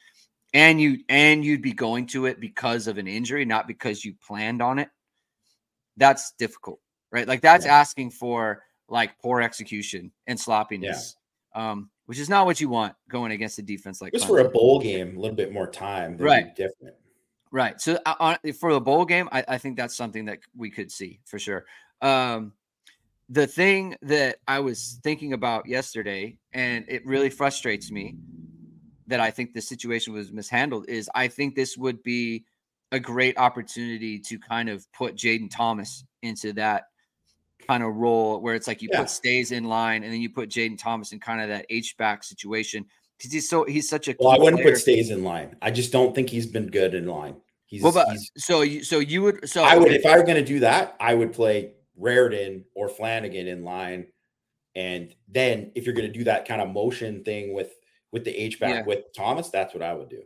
[0.55, 4.15] and you and you'd be going to it because of an injury not because you
[4.27, 4.89] planned on it
[5.97, 6.81] that's difficult
[7.13, 7.75] right like that's yeah.
[7.75, 11.17] asking for like poor execution and sloppiness
[11.55, 11.71] yeah.
[11.71, 14.29] um which is not what you want going against a defense like just Clemson.
[14.29, 16.95] for a bowl game a little bit more time right different
[17.51, 20.91] right so uh, for the bowl game I, I think that's something that we could
[20.91, 21.65] see for sure
[22.03, 22.53] um
[23.29, 28.17] the thing that I was thinking about yesterday, and it really frustrates me
[29.09, 32.45] that I think the situation was mishandled, is I think this would be
[32.93, 36.85] a great opportunity to kind of put Jayden Thomas into that
[37.67, 39.01] kind of role where it's like you yeah.
[39.01, 41.97] put Staes in line and then you put Jayden Thomas in kind of that H
[41.97, 42.85] back situation
[43.19, 44.15] because he's so he's such a.
[44.21, 44.75] Well, I wouldn't player.
[44.75, 45.57] put Staes in line.
[45.63, 47.37] I just don't think he's been good in line.
[47.67, 50.23] He's, well, but, he's so you so you would so I would if I were
[50.23, 54.07] going to do that I would play Raridon or Flanagan in line.
[54.75, 57.75] And then if you're going to do that kind of motion thing with
[58.13, 58.85] with the H back yeah.
[58.85, 60.23] with Thomas, that's what I would do.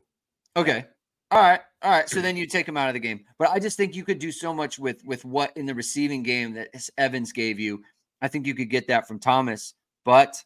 [0.57, 0.85] Okay.
[1.31, 1.61] All right.
[1.83, 2.09] All right.
[2.09, 2.23] So hmm.
[2.23, 3.25] then you take him out of the game.
[3.39, 6.23] But I just think you could do so much with with what in the receiving
[6.23, 7.83] game that Evans gave you.
[8.21, 10.43] I think you could get that from Thomas, but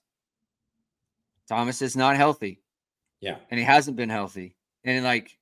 [1.48, 2.60] Thomas is not healthy.
[3.20, 3.36] Yeah.
[3.50, 4.54] And he hasn't been healthy.
[4.84, 5.36] And like,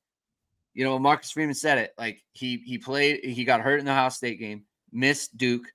[0.73, 1.93] you know, Marcus Freeman said it.
[1.99, 5.73] Like he he played, he got hurt in the Ohio State game missed Duke.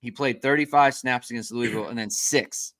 [0.00, 2.74] He played 35 snaps against Louisville and then six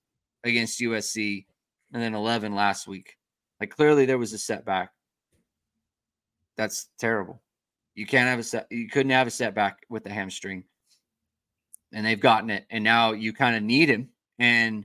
[0.44, 1.46] against USC
[1.92, 3.16] and then 11 last week.
[3.60, 4.90] Like clearly there was a setback.
[6.56, 7.42] That's terrible.
[7.94, 8.66] You can't have a set.
[8.70, 10.64] You couldn't have a setback with the hamstring,
[11.92, 12.66] and they've gotten it.
[12.70, 14.84] And now you kind of need him, and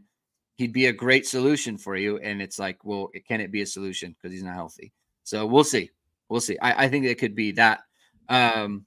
[0.57, 2.17] he'd be a great solution for you.
[2.17, 4.93] And it's like, well, can it be a solution because he's not healthy?
[5.23, 5.89] So we'll see.
[6.29, 6.57] We'll see.
[6.59, 7.81] I, I think it could be that.
[8.29, 8.85] Um,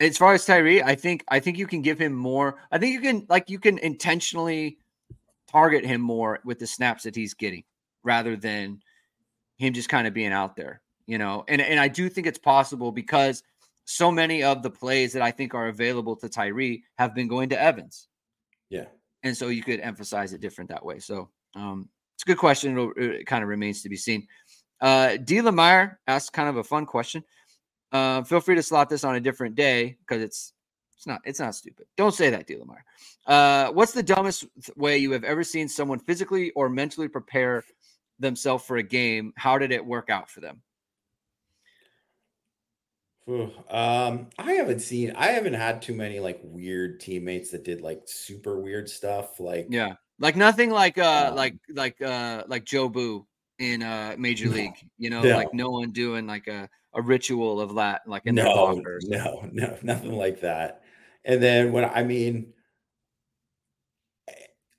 [0.00, 2.56] as far as Tyree, I think I think you can give him more.
[2.70, 4.78] I think you can like you can intentionally
[5.50, 7.64] target him more with the snaps that he's getting
[8.02, 8.80] rather than
[9.58, 11.44] him just kind of being out there, you know.
[11.48, 13.42] And and I do think it's possible because
[13.84, 17.48] so many of the plays that I think are available to Tyree have been going
[17.50, 18.08] to Evans.
[18.70, 18.86] Yeah.
[19.22, 20.98] And so you could emphasize it different that way.
[20.98, 22.72] So um it's a good question.
[22.72, 24.26] It'll, it kind of remains to be seen.
[24.80, 25.40] Uh D.
[25.42, 27.22] Lamar asked kind of a fun question.
[27.92, 30.54] Uh, feel free to slot this on a different day because it's
[30.96, 31.86] it's not it's not stupid.
[31.96, 32.78] Don't say that, Delamar.
[33.26, 37.64] Uh, what's the dumbest way you have ever seen someone physically or mentally prepare
[38.18, 39.32] themselves for a game?
[39.36, 40.62] How did it work out for them?
[43.28, 45.12] Um, I haven't seen.
[45.16, 49.38] I haven't had too many like weird teammates that did like super weird stuff.
[49.38, 53.26] Like yeah, like nothing like uh um, like like uh like Jobu
[53.58, 54.88] in uh Major no, League.
[54.98, 55.36] You know, no.
[55.36, 59.78] like no one doing like a a ritual of that, like in no, no, no,
[59.82, 60.82] nothing like that.
[61.24, 62.52] And then when I mean,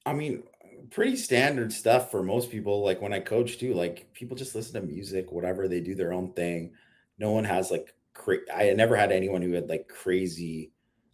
[0.05, 0.43] I mean,
[0.91, 2.83] pretty standard stuff for most people.
[2.83, 6.13] Like when I coach too, like people just listen to music, whatever they do their
[6.13, 6.73] own thing.
[7.17, 10.71] No one has like cra- I never had anyone who had like crazy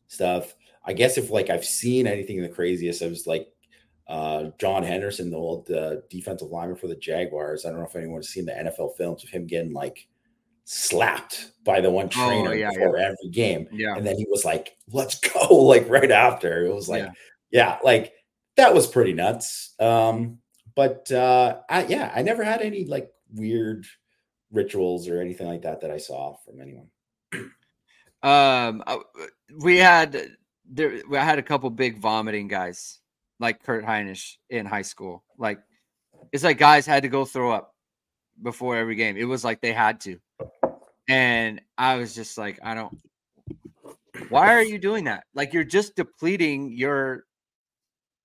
[0.08, 0.56] stuff.
[0.84, 3.48] I guess if like I've seen anything the craziest, it was like
[4.08, 7.66] uh, John Henderson, the old uh, defensive lineman for the Jaguars.
[7.66, 10.08] I don't know if anyone's seen the NFL films of him getting like
[10.72, 13.68] slapped by the one trainer yeah, before every game.
[13.72, 13.96] Yeah.
[13.96, 16.64] And then he was like, let's go, like right after.
[16.64, 17.12] It was like, Yeah.
[17.50, 18.14] yeah, like
[18.56, 19.74] that was pretty nuts.
[19.80, 20.38] Um,
[20.76, 23.88] but uh I yeah, I never had any like weird
[24.52, 26.88] rituals or anything like that that I saw from anyone.
[28.22, 28.84] Um,
[29.60, 30.36] we had
[30.70, 31.02] there.
[31.12, 33.00] I had a couple big vomiting guys,
[33.40, 35.24] like Kurt Heinisch in high school.
[35.38, 35.60] Like
[36.32, 37.74] it's like guys had to go throw up
[38.44, 39.18] before every game.
[39.18, 40.20] It was like they had to,
[41.10, 42.98] and I was just like, I don't.
[44.30, 45.24] Why are you doing that?
[45.34, 47.26] Like you're just depleting your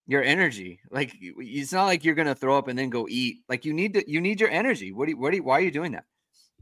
[0.07, 0.81] your energy.
[0.90, 3.38] Like it's not like you're gonna throw up and then go eat.
[3.49, 4.11] Like you need to.
[4.11, 4.92] You need your energy.
[4.92, 5.18] What do you?
[5.18, 5.42] What do you?
[5.42, 6.05] Why are you doing that?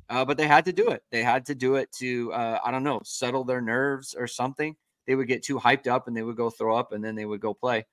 [0.08, 1.02] Uh, but they had to do it.
[1.10, 4.76] They had to do it to, uh, I don't know, settle their nerves or something.
[5.06, 7.24] They would get too hyped up and they would go throw up and then they
[7.24, 7.86] would go play.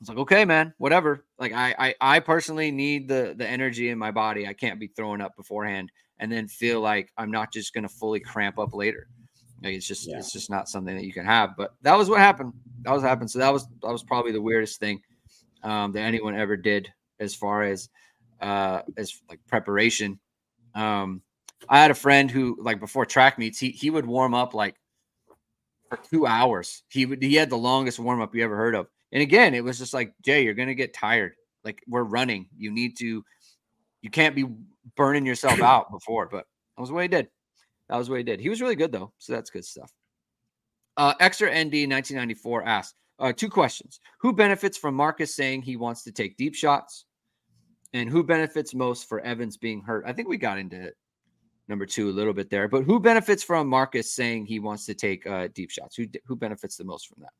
[0.00, 1.24] It's like, okay, man, whatever.
[1.38, 4.46] Like I, I, I personally need the the energy in my body.
[4.46, 5.90] I can't be throwing up beforehand
[6.20, 9.08] and then feel like I'm not just gonna fully cramp up later.
[9.62, 10.18] Like it's just, Yeah.
[10.18, 11.56] it's just not something that you can have.
[11.56, 12.52] But that was what happened.
[12.82, 13.30] That was what happened.
[13.30, 15.02] So that was that was probably the weirdest thing
[15.64, 17.88] um, that anyone ever did as far as
[18.40, 20.18] uh, as like preparation
[20.74, 21.22] um,
[21.68, 24.76] I had a friend who, like, before track meets, he he would warm up like
[25.88, 26.82] for two hours.
[26.88, 28.86] He would he had the longest warm up you ever heard of.
[29.12, 31.34] And again, it was just like Jay, you're gonna get tired.
[31.64, 33.22] Like we're running, you need to,
[34.00, 34.46] you can't be
[34.96, 36.26] burning yourself out before.
[36.26, 37.28] But that was what he did.
[37.88, 38.40] That was what he did.
[38.40, 39.92] He was really good though, so that's good stuff.
[40.96, 46.04] Uh, Extra ND 1994 asked uh, two questions: Who benefits from Marcus saying he wants
[46.04, 47.04] to take deep shots?
[47.92, 50.04] and who benefits most for Evans being hurt?
[50.06, 50.96] I think we got into it
[51.68, 54.94] number two a little bit there, but who benefits from Marcus saying he wants to
[54.94, 55.96] take uh, deep shots?
[55.96, 57.32] Who who benefits the most from that?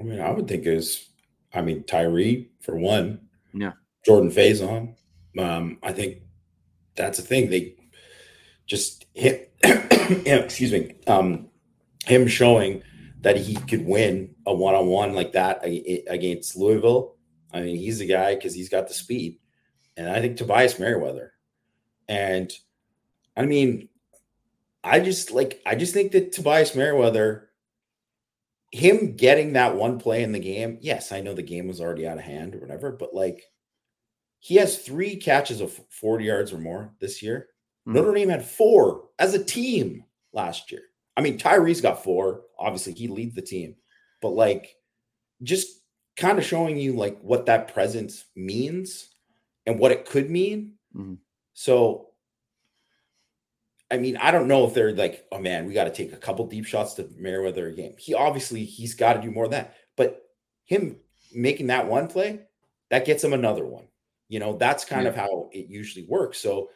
[0.00, 1.10] I mean, I would think is,
[1.52, 3.20] I mean, Tyree for one.
[3.52, 3.72] Yeah.
[4.04, 4.96] Jordan Faison.
[5.38, 6.18] Um, I think
[6.96, 7.50] that's a thing.
[7.50, 7.76] They
[8.66, 9.52] just hit.
[10.26, 10.94] excuse me.
[11.06, 11.48] Um,
[12.04, 12.82] him showing
[13.20, 17.16] that he could win a one on one like that against Louisville.
[17.52, 19.38] I mean, he's the guy because he's got the speed,
[19.96, 21.32] and I think Tobias Merriweather,
[22.08, 22.50] and
[23.36, 23.88] I mean,
[24.82, 27.50] I just like I just think that Tobias Merriweather
[28.72, 32.08] him getting that one play in the game, yes, I know the game was already
[32.08, 33.44] out of hand or whatever, but like
[34.42, 37.48] he has three catches of 40 yards or more this year.
[37.86, 37.94] Mhm.
[37.94, 40.82] Notre Dame had four as a team last year.
[41.16, 42.42] I mean, Tyree's got four.
[42.58, 43.76] Obviously, he leads the team,
[44.20, 44.76] but like
[45.42, 45.82] just
[46.16, 49.08] kind of showing you like what that presence means
[49.66, 50.74] and what it could mean.
[50.94, 51.18] Mhm.
[51.54, 52.08] So
[53.90, 56.16] I mean, I don't know if they're like, oh man, we got to take a
[56.16, 57.94] couple deep shots to Merriweather a game.
[57.98, 59.76] He obviously he's got to do more than that.
[59.96, 60.22] But
[60.64, 60.98] him
[61.34, 62.40] making that one play,
[62.90, 63.88] that gets him another one.
[64.32, 65.10] You know, that's kind Yeah.
[65.10, 66.38] of how it usually works.
[66.38, 66.70] So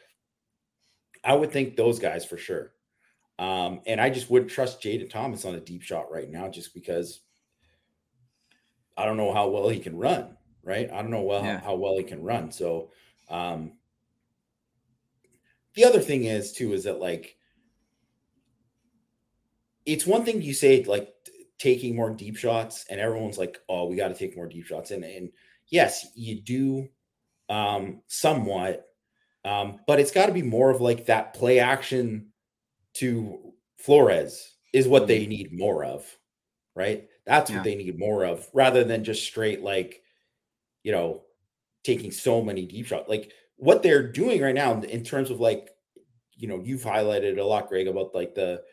[1.23, 2.73] I would think those guys for sure.
[3.39, 6.75] Um, and I just wouldn't trust Jayden Thomas on a deep shot right now, just
[6.75, 7.21] because
[8.95, 10.37] I don't know how well he can run.
[10.61, 10.87] Right?
[10.91, 11.59] I don't know well Yeah.
[11.59, 12.51] how well he can run.
[12.51, 12.91] So
[13.27, 13.79] um,
[15.73, 17.37] the other thing is too is that like
[19.87, 23.87] it's one thing you say like t- taking more deep shots and everyone's like oh
[23.87, 25.31] we got to take more deep shots and and
[25.69, 26.87] yes you do
[27.49, 28.87] um somewhat.
[29.45, 32.33] Um but it's got to be more of like that play action
[32.95, 36.05] to Flores is what they need more of
[36.75, 37.09] right?
[37.25, 37.57] That's Yeah.
[37.57, 40.03] what they need more of rather than just straight like
[40.83, 41.23] you know
[41.83, 43.09] taking so many deep shots.
[43.09, 45.71] Like what they're doing right now in terms of like
[46.35, 48.63] you know you've highlighted a lot greg about like the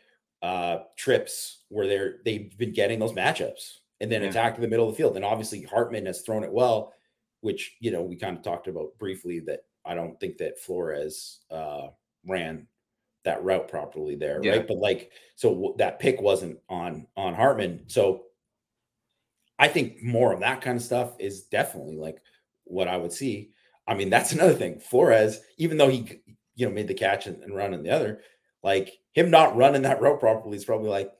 [0.41, 4.29] uh trips where they're they've been getting those matchups and then Yeah.
[4.29, 5.15] attacking the middle of the field.
[5.15, 6.93] And obviously hartman has thrown it well
[7.45, 11.41] which you know we kind of talked about briefly that i don't think that flores
[11.51, 11.87] uh
[12.25, 12.67] ran
[13.23, 14.53] that route properly there Yeah.
[14.53, 18.23] right but like so that pick wasn't on on hartman so
[19.59, 22.17] i think more of that kind of stuff is definitely like
[22.65, 23.51] what i would see
[23.87, 24.79] I mean, that's another thing.
[24.79, 26.19] Flores, even though he,
[26.55, 28.21] you know, made the catch and, and run in the other,
[28.63, 31.11] like him not running that route properly is probably like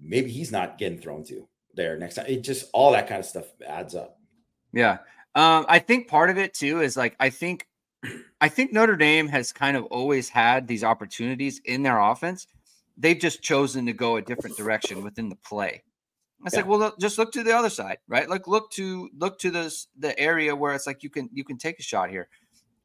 [0.00, 2.26] maybe he's not getting thrown to there next time.
[2.28, 4.17] It just all that kind of stuff adds up.
[4.72, 4.98] Yeah.
[5.34, 7.66] Um, I think part of it too is like I think
[8.40, 12.46] I think Notre Dame has kind of always had these opportunities in their offense.
[12.96, 15.82] They've just chosen to go a different direction within the play.
[16.44, 18.28] It's like, well, look- just look to the other side, right?
[18.28, 21.58] Like look to look to this the area where it's like you can you can
[21.58, 22.28] take a shot here.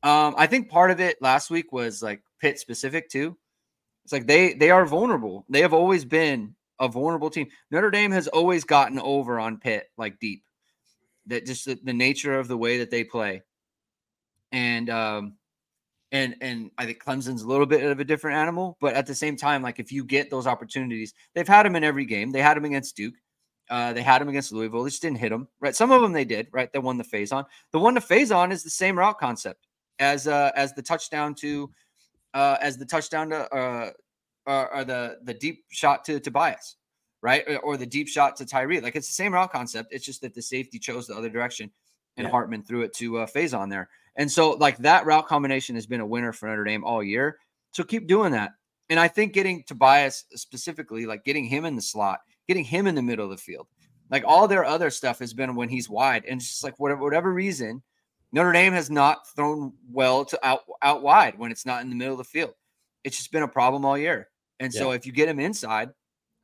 [0.02, 3.38] Um, I think part of it last week was like Pitt specific too.
[4.04, 5.46] It's like they they are vulnerable.
[5.50, 7.48] They have always been a vulnerable team.
[7.72, 10.43] Notre Dame has always gotten over on Pitt like deep.
[11.27, 13.43] That just the, the nature of the way that they play.
[14.51, 15.38] And um
[16.12, 19.15] and and I think Clemson's a little bit of a different animal, but at the
[19.15, 22.31] same time, like if you get those opportunities, they've had them in every game.
[22.31, 23.15] They had them against Duke.
[23.69, 24.83] Uh, they had them against Louisville.
[24.83, 25.75] They just didn't hit them, right?
[25.75, 26.71] Some of them they did, right?
[26.71, 27.45] They won the Faison.
[27.71, 29.67] The one to Faison is the same route concept
[29.99, 31.71] as uh as the touchdown to
[32.33, 33.91] uh as the touchdown to uh
[34.45, 36.75] or, or the the deep shot to Tobias,
[37.23, 37.43] right?
[37.47, 38.81] Or, or, the deep shot to Tyree.
[38.81, 39.93] Like it's the same route concept.
[39.93, 41.71] It's just that the safety chose the other direction
[42.17, 42.31] and yeah.
[42.31, 43.89] Hartman threw it to uh, Faison there.
[44.17, 47.39] And so, like that route combination has been a winner for Notre Dame all year.
[47.71, 48.51] So keep doing that.
[48.89, 52.93] And I think getting Tobias specifically, like getting him in the slot, getting him in
[52.93, 53.67] the middle of the field,
[54.12, 56.25] like all their other stuff has been when he's wide.
[56.25, 57.81] And just like whatever, whatever reason,
[58.33, 61.95] Notre Dame has not thrown well to out out wide when it's not in the
[61.95, 62.53] middle of the field.
[63.03, 64.29] It's just been a problem all year.
[64.59, 64.79] And yeah.
[64.79, 65.89] so if you get him inside,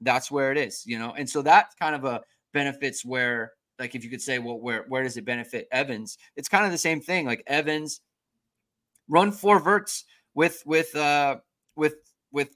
[0.01, 1.13] that's where it is, you know.
[1.17, 2.21] And so that kind of a
[2.53, 6.17] benefits where like if you could say, well, where where does it benefit Evans?
[6.35, 7.25] It's kind of the same thing.
[7.25, 8.01] Like Evans
[9.07, 11.37] run four verts with with uh
[11.75, 11.95] with
[12.31, 12.55] with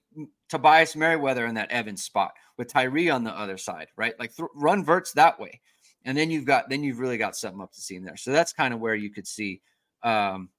[0.49, 4.13] Tobias Merriweather in that Evans spot, with Tyree on the other side, right?
[4.19, 5.61] Like th- run verts that way,
[6.05, 8.17] and then you've got then you've really got something up to see in there.
[8.17, 9.61] So that's kind of where you could see,
[10.03, 10.49] um,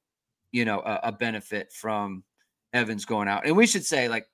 [0.50, 2.24] you know, a, a benefit from
[2.72, 3.46] Evans going out.
[3.46, 4.26] And we should say like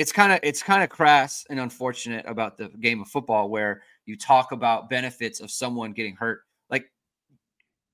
[0.00, 3.82] it's kind of it's kind of crass and unfortunate about the game of football where
[4.06, 6.40] you talk about benefits of someone getting hurt.
[6.70, 6.90] Like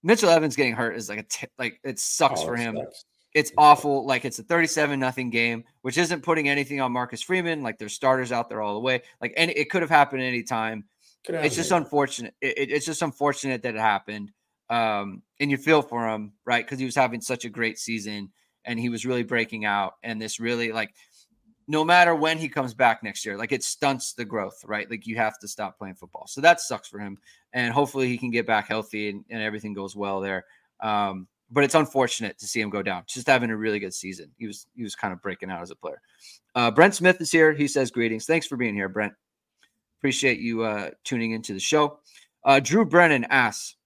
[0.04, 2.76] Mitchell Evans getting hurt is like a t- like it sucks oh, for him.
[2.76, 3.04] Sucks.
[3.34, 4.06] It's awful.
[4.06, 7.64] Like it's a 37 nothing game, which isn't putting anything on Marcus Freeman.
[7.64, 9.02] Like there's starters out there all the way.
[9.20, 10.84] Like and it could have happened any time.
[11.28, 12.34] It's just unfortunate.
[12.40, 14.30] It, it, it's just unfortunate that it happened.
[14.70, 16.64] Um, and you feel for him, right?
[16.64, 18.30] Because he was having such a great season
[18.64, 19.94] and he was really breaking out.
[20.04, 20.94] And this really like
[21.68, 23.36] no matter when he comes back next year.
[23.36, 24.88] Like it stunts the growth, right?
[24.88, 26.26] Like you have to stop playing football.
[26.26, 27.18] So that sucks for him.
[27.52, 30.44] And hopefully he can get back healthy and, and everything goes well there.
[30.80, 33.04] Um, but it's unfortunate to see him go down.
[33.06, 34.30] Just having a really good season.
[34.36, 36.00] He was he was kind of breaking out as a player.
[36.54, 37.52] Uh, Brent Smith is here.
[37.52, 38.26] He says greetings.
[38.26, 39.12] Thanks for being here, Brent.
[39.98, 42.00] Appreciate you uh, tuning into the show.
[42.44, 43.76] Uh, Drew Brennan asks,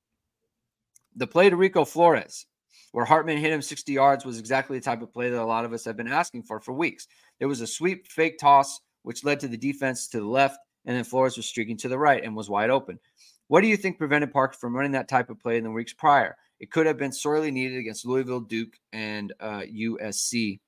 [1.17, 2.47] the play to Rico Flores
[2.93, 5.65] where Hartman hit him 60 yards was exactly the type of play that a lot
[5.65, 7.07] of us have been asking for for weeks.
[7.41, 10.97] There was a sweep fake toss, which led to the defense to the left, and
[10.97, 13.01] then Flores was streaking to the right and was wide open.
[13.49, 15.93] What do you think prevented Park from running that type of play in the weeks
[15.93, 16.37] prior?
[16.61, 20.61] It could have been sorely needed against Louisville, Duke, and uh, USC.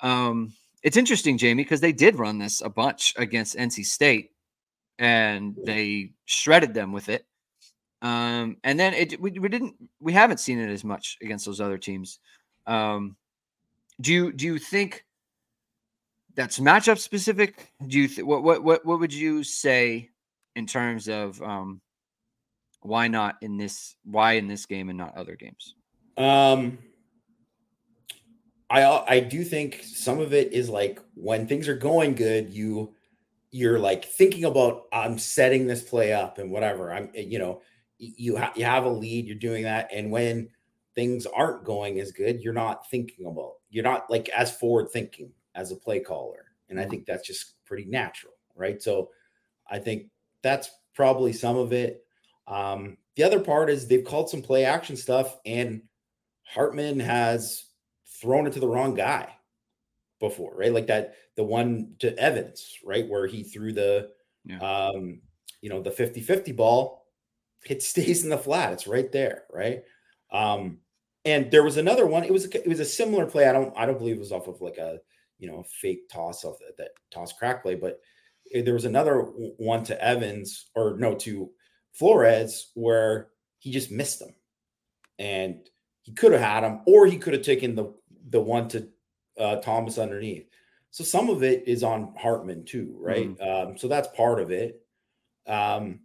[0.00, 4.30] Um, it's interesting, Jamie, because they did run this a bunch against NC State,
[4.98, 7.26] and they shredded them with it.
[8.02, 11.60] Um, and then it we, we didn't we haven't seen it as much against those
[11.60, 12.18] other teams.
[12.66, 13.16] Um,
[14.00, 15.04] do you do you think
[16.40, 17.70] that's matchup specific?
[17.86, 20.08] Do you th- what what what what would you say
[20.56, 21.82] in terms of um,
[22.80, 25.74] why not in this why in this game and not other games?
[26.16, 26.78] Um,
[28.70, 32.94] I I do think some of it is like when things are going good, you
[33.50, 36.90] you're like thinking about I'm setting this play up and whatever.
[36.90, 37.60] I'm you know
[37.98, 40.48] you ha- you have a lead, you're doing that, and when
[40.94, 45.32] things aren't going as good, you're not thinking about you're not like as forward thinking
[45.54, 48.80] as a play caller, and I think that's just pretty natural, right?
[48.82, 49.10] So
[49.70, 50.06] I think
[50.42, 52.04] that's probably some of it.
[52.46, 55.82] Um, the other part is they've called some play action stuff, and
[56.42, 57.64] Hartman has
[58.20, 59.28] thrown it to the wrong guy
[60.18, 60.72] before, right?
[60.72, 63.08] Like that, the one to Evans, right?
[63.08, 64.10] Where he threw the,
[64.44, 64.58] yeah.
[64.58, 65.20] um,
[65.60, 67.00] you know, the 50 50 ball
[67.68, 68.72] it stays in the flat.
[68.72, 69.82] It's right there, right?
[70.32, 70.78] Um,
[71.24, 72.24] and there was another one.
[72.24, 73.46] It was a, it was a similar play.
[73.46, 75.00] I don't I don't believe it was off of like a
[75.40, 78.00] you know fake toss of that, that toss crack play, but
[78.64, 79.20] there was another
[79.58, 81.50] one to Evans or no to
[81.92, 84.34] Flores where he just missed them,
[85.18, 85.68] and
[86.02, 87.92] he could have had him, or he could have taken the
[88.28, 88.88] the one to
[89.38, 90.46] uh, Thomas underneath.
[90.90, 93.28] So some of it is on Hartman too, right?
[93.28, 93.70] Mm-hmm.
[93.70, 94.82] Um, so that's part of it.
[95.46, 96.00] Um,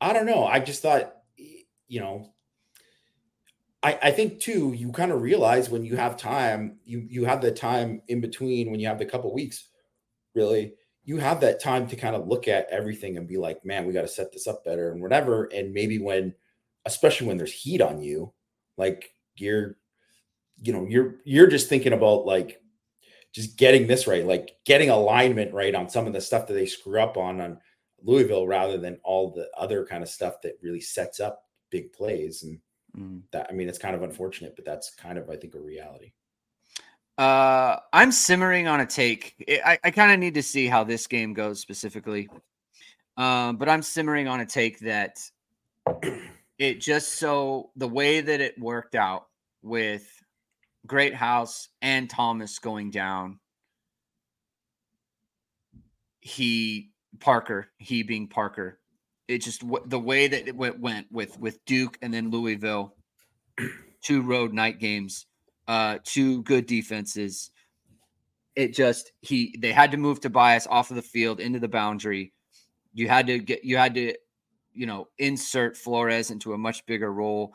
[0.00, 0.44] I don't know.
[0.44, 2.33] I just thought, you know,
[3.84, 7.42] I, I think too, you kind of realize when you have time, you you have
[7.42, 9.68] the time in between when you have the couple weeks,
[10.34, 10.72] really,
[11.04, 13.92] you have that time to kind of look at everything and be like, man, we
[13.92, 15.44] got to set this up better and whatever.
[15.54, 16.34] And maybe when,
[16.86, 18.32] especially when there's heat on you,
[18.78, 19.76] like you're,
[20.62, 22.62] you know, you're you're just thinking about like
[23.34, 26.66] just getting this right, like getting alignment right on some of the stuff that they
[26.66, 27.60] screw up on on
[28.02, 32.44] Louisville rather than all the other kind of stuff that really sets up big plays.
[32.44, 32.58] And
[32.96, 33.22] mm.
[33.32, 36.12] that, I mean, it's kind of unfortunate, but that's kind of, I think, a reality.
[37.16, 39.34] Uh, I'm simmering on a take.
[39.64, 42.28] I, I kind of need to see how this game goes specifically.
[43.16, 45.18] Um, but I'm simmering on a take that
[46.58, 49.26] it just so the way that it worked out
[49.62, 50.08] with
[50.86, 53.38] Greathouse and Thomas going down,
[56.20, 56.90] he
[57.20, 58.80] Parker, he being Parker,
[59.28, 62.94] it just the way that it went, went with with Duke and then Louisville,
[64.02, 65.26] two road night games,
[65.66, 67.50] uh, two good defenses.
[68.54, 72.32] It just he they had to move Tobias off of the field into the boundary.
[72.92, 74.14] You had to get you had to,
[74.72, 77.54] you know, insert Flores into a much bigger role.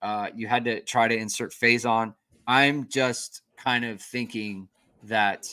[0.00, 2.14] Uh, you had to try to insert Faison.
[2.46, 4.68] I'm just kind of thinking
[5.04, 5.46] that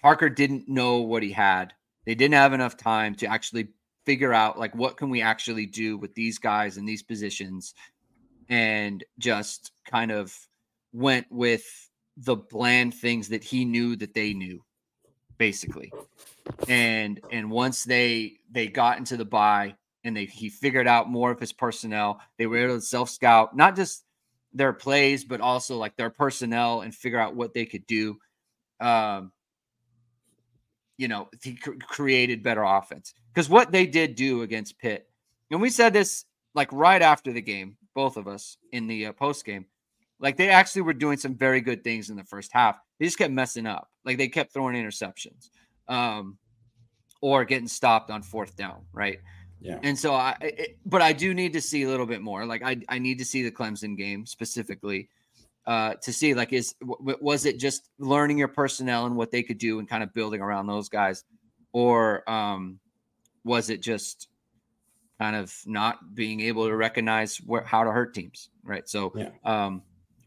[0.00, 1.72] Parker didn't know what he had
[2.04, 3.68] they didn't have enough time to actually
[4.04, 7.74] figure out like what can we actually do with these guys in these positions.
[8.48, 10.36] And just kind of
[10.92, 11.64] went with
[12.16, 14.62] the bland things that he knew that they knew
[15.38, 15.92] basically.
[16.68, 19.74] And and once they they got into the bye
[20.04, 23.56] and they he figured out more of his personnel they were able to self scout
[23.56, 24.04] not just
[24.52, 28.18] their plays but also like their personnel and figure out what they could do.
[28.80, 29.32] Um
[30.96, 33.14] you know, he created better offense.
[33.32, 35.08] Because what they did do against Pitt,
[35.50, 39.12] and we said this like right after the game, both of us in the uh,
[39.12, 39.66] post game,
[40.20, 42.78] like they actually were doing some very good things in the first half.
[42.98, 43.90] They just kept messing up.
[44.04, 45.50] Like they kept throwing interceptions,
[45.88, 46.38] um,
[47.20, 49.20] or getting stopped on fourth down, right?
[49.60, 49.78] Yeah.
[49.82, 52.44] And so I, it, but I do need to see a little bit more.
[52.46, 55.08] Like I, I need to see the Clemson game specifically
[55.66, 59.42] uh, to see like is w- was it just learning your personnel and what they
[59.42, 61.24] could do and kind of building around those guys,
[61.72, 62.78] or um,
[63.44, 64.28] was it just
[65.20, 68.88] kind of not being able to recognize where, how to hurt teams, right?
[68.88, 69.28] So yeah.
[69.44, 69.82] um,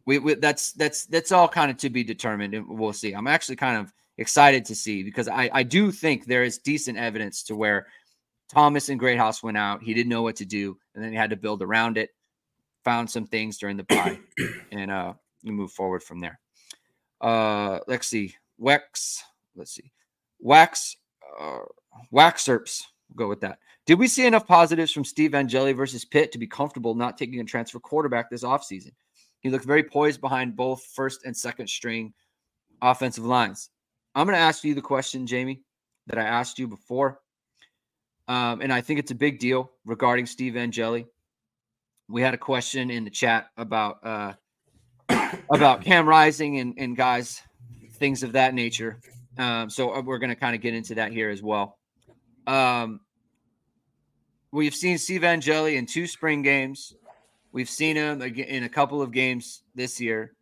[0.05, 3.13] we, we that's that's that's all kind of to be determined, and we'll see.
[3.13, 6.97] I'm actually kind of excited to see because I I do think there is decent
[6.97, 7.87] evidence to where
[8.49, 9.83] Thomas and Greathouse went out.
[9.83, 12.11] He didn't know what to do, and then he had to build around it.
[12.85, 14.19] Found some things during the bye,
[14.71, 15.13] and uh,
[15.45, 16.39] you move forward from there.
[17.21, 18.35] Uh, let's see.
[18.59, 19.19] Wex,
[19.55, 19.91] let's see.
[20.39, 20.97] Wax,
[21.39, 21.59] uh,
[22.13, 23.59] Waxerps, we'll go with that.
[23.85, 27.39] Did we see enough positives from Steve Angeli versus Pitt to be comfortable not taking
[27.39, 28.91] a transfer quarterback this offseason?
[29.41, 32.13] He looked very poised behind both first and second string
[32.81, 33.69] offensive lines.
[34.15, 35.61] I'm going to ask you the question, Jamie,
[36.07, 37.19] that I asked you before.
[38.27, 41.05] Um, and I think it's a big deal regarding Steve Angeli.
[42.07, 44.33] We had a question in the chat about uh,
[45.09, 47.41] about Cam Rising and, and guys,
[47.93, 48.99] things of that nature.
[49.37, 51.77] Um, so uh, we're going to kind of get into that here as well.
[52.47, 53.01] Um,
[54.51, 56.93] we've seen Steve Angeli in two spring games.
[57.51, 60.33] We've seen him in a couple of games this year.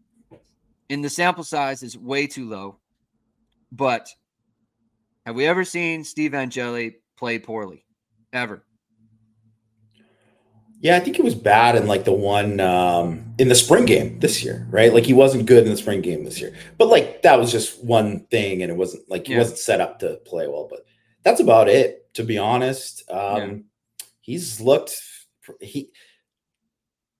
[0.89, 2.79] In the sample size is way too low,
[3.71, 4.09] but
[5.25, 7.85] have we ever seen Steve Angeli play poorly?
[8.33, 8.65] Ever?
[10.83, 14.19] Yeah, I think he was bad in like the one um, in the spring game
[14.19, 14.93] this year, right?
[14.93, 17.81] Like he wasn't good in the spring game this year, but like that was just
[17.81, 19.39] one thing, and it wasn't like he yeah.
[19.39, 20.67] wasn't set up to play well.
[20.69, 20.85] But
[21.23, 23.09] that's about it, to be honest.
[23.09, 23.55] Um, yeah.
[24.19, 25.01] He's looked
[25.61, 25.89] he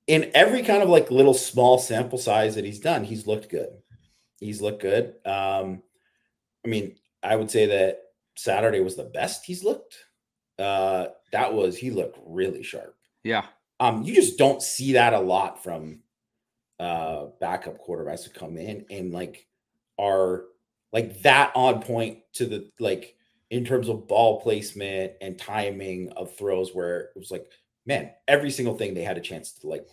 [0.07, 3.70] in every kind of like little small sample size that he's done, he's looked good.
[4.41, 5.16] He's looked good.
[5.26, 5.82] Um,
[6.66, 7.99] I mean, I would say that
[8.36, 9.95] Saturday was the best he's looked.
[10.59, 12.97] Uh, that was he looked really sharp.
[13.24, 13.45] Yeah.
[13.80, 15.99] Um, you just don't see that a lot from
[16.80, 19.47] uh backup quarterbacks to come in and like
[19.99, 20.45] are
[20.91, 23.15] like that on point to the like
[23.51, 27.45] in terms of ball placement and timing of throws where it was like
[27.86, 29.88] man every single thing they had a chance to like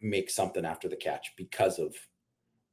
[0.00, 1.94] make something after the catch because of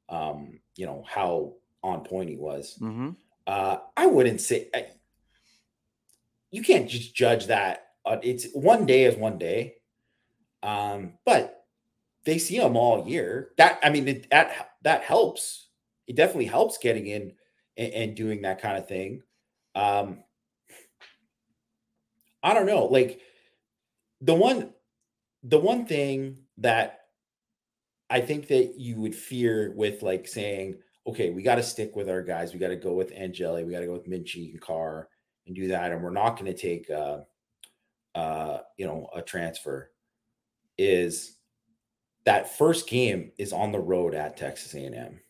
[0.08, 1.52] um you know how
[1.84, 3.10] on point he was mm-hmm.
[3.46, 4.86] uh i wouldn't say I,
[6.50, 9.74] you can't just judge that uh, it's one day is one day
[10.62, 11.64] um, but
[12.24, 13.50] they see them all year.
[13.56, 15.68] That I mean, it, that that helps.
[16.06, 17.32] It definitely helps getting in
[17.76, 19.22] and, and doing that kind of thing.
[19.74, 20.24] Um,
[22.42, 23.20] I don't know, like
[24.20, 24.72] the one
[25.42, 27.00] the one thing that
[28.10, 32.08] I think that you would fear with like saying, okay, we got to stick with
[32.08, 32.52] our guys.
[32.52, 33.64] We got to go with Angeli.
[33.64, 35.08] We got to go with Minchey and Carr
[35.46, 35.92] and do that.
[35.92, 37.18] And we're not going to take, uh,
[38.14, 39.90] uh, you know, a transfer
[40.76, 41.36] is
[42.24, 45.20] that first game is on the road at Texas A&M.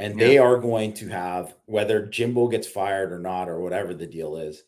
[0.00, 4.06] And they are going to have whether Jimbo gets fired or not or whatever the
[4.06, 4.64] deal is.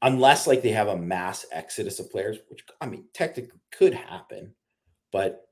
[0.00, 4.54] Unless like they have a mass exodus of players, which I mean technically could happen,
[5.12, 5.48] but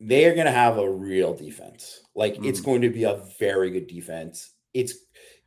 [0.00, 2.02] they are going to have a real defense.
[2.14, 2.46] Like mm.
[2.46, 4.52] it's going to be a very good defense.
[4.74, 4.94] It's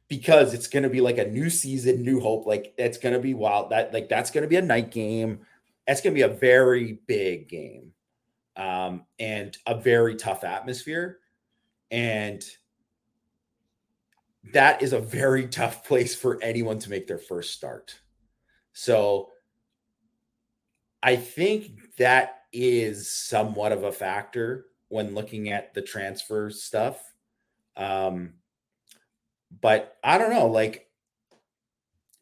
[0.10, 2.46] because it's going to be like a new season, new hope.
[2.46, 3.72] Like it's going to be wild.
[3.72, 5.42] That like that's going to be a night game.
[5.88, 7.94] That's going to be a very big game.
[8.56, 11.20] um, and a very tough atmosphere.
[11.92, 12.44] And
[14.54, 18.00] that is a very tough place for anyone to make their first start.
[18.74, 19.30] So
[21.02, 27.14] I think that is somewhat of a factor when looking at the transfer stuff.
[27.78, 28.34] Um,
[29.62, 30.90] but I don't know, like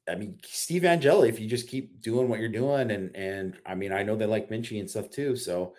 [0.10, 3.76] I mean, Steve Angeli, if you just keep doing what you're doing, and and I
[3.76, 5.74] mean, I know they like Minchey and stuff too, so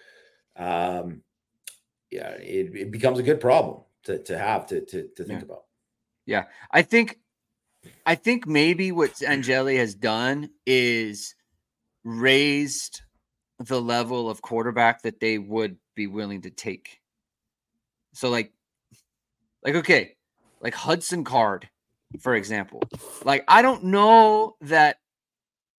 [0.57, 1.23] um,
[2.11, 5.45] yeah, it, it becomes a good problem to to have to to to think yeah.
[5.45, 5.65] about.
[6.27, 7.19] Yeah, I think
[8.05, 11.35] I think maybe what Angeli has done is
[12.05, 13.03] raised
[13.59, 17.01] the level of quarterback that they would be willing to take.
[18.13, 18.53] So like
[19.65, 20.17] like okay,
[20.61, 21.69] like Hudson Card,
[22.21, 22.83] for example.
[23.25, 24.99] Like I don't know that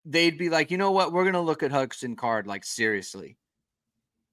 [0.06, 3.38] they'd be like, you know what, we're gonna look at Hudson Card like seriously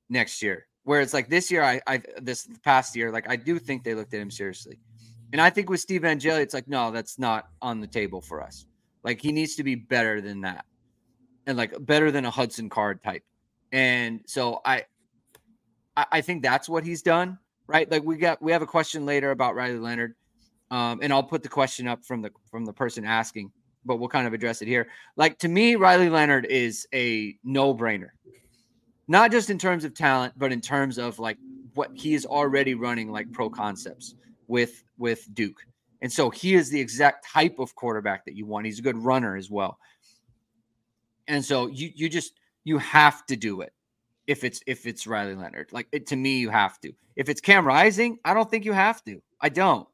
[0.08, 0.66] next year.
[0.84, 3.94] Where it's like this year, I, I this past year, like I do think they
[3.94, 4.78] looked at him seriously.
[5.32, 8.40] And I think with Steve Angeli, it's like, no, that's not on the table for
[8.40, 8.66] us.
[9.02, 10.64] Like he needs to be better than that.
[11.46, 13.24] And like better than a Hudson Card type.
[13.72, 14.84] And so I
[15.96, 17.90] I think that's what he's done, right?
[17.90, 20.14] Like we got we have a question later about Riley Leonard.
[20.70, 23.52] Um, and I'll put the question up from the from the person asking,
[23.84, 24.88] but we'll kind of address it here.
[25.16, 28.08] Like to me, Riley Leonard is a no-brainer.
[29.08, 31.38] Not just in terms of talent, but in terms of like
[31.74, 34.14] what he is already running like pro concepts
[34.48, 35.60] with with Duke.
[36.02, 38.66] And so he is the exact type of quarterback that you want.
[38.66, 39.78] He's a good runner as well.
[41.28, 42.32] And so you you just
[42.64, 43.72] you have to do it
[44.26, 45.72] if it's if it's Riley Leonard.
[45.72, 46.92] Like it, to me, you have to.
[47.14, 49.22] If it's Cam Rising, I don't think you have to.
[49.40, 49.88] I don't.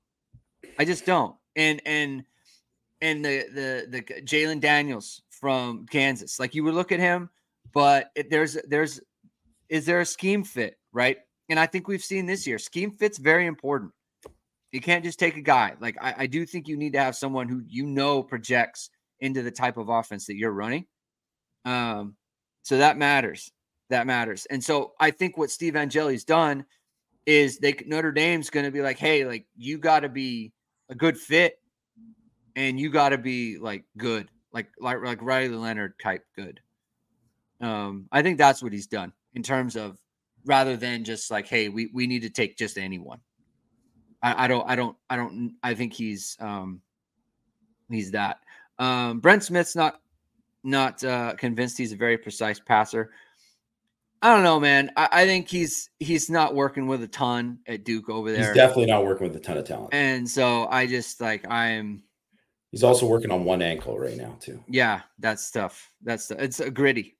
[0.79, 1.37] I just don't.
[1.57, 2.25] And and
[3.01, 7.31] and the the the Jalon Daniels from Kansas, like you would look at him,
[7.73, 9.01] but it, there's there's
[9.69, 11.19] is there a scheme fit, right?
[11.49, 13.93] And I think we've seen this year scheme fit's very important.
[14.71, 15.75] You can't just take a guy.
[15.81, 19.43] Like I, I do think you need to have someone who you know projects into
[19.43, 20.87] the type of offense that you're running.
[21.65, 22.17] Um,
[22.63, 23.53] so that matters.
[23.91, 24.47] That matters.
[24.47, 26.65] And so I think what Steve Angeli's done
[27.27, 30.53] is they Notre Dame's going to be like, hey, like you got to be
[30.89, 31.61] a good fit,
[32.57, 36.61] and you got to be like good, like like like Riley Leonard type good.
[37.61, 39.99] Um, I think that's what he's done in terms of
[40.45, 43.21] rather than just like, hey, we we need to take just anyone.
[44.23, 45.57] I, I don't, I don't, I don't.
[45.63, 46.81] I think he's um,
[47.91, 48.39] he's that.
[48.79, 50.01] Um, Brent Smith's not
[50.65, 53.11] not uh, convinced he's a very precise passer.
[54.23, 54.93] I don't know, man.
[54.97, 58.47] I, I, think he's he's not working with a ton at Duke over there.
[58.47, 59.93] He's definitely not working with a ton of talent.
[59.93, 62.05] And so I just like I'm.
[62.71, 64.63] He's also working on one ankle right now too.
[64.69, 65.91] Yeah, that's tough.
[66.03, 67.17] That's it's a gritty.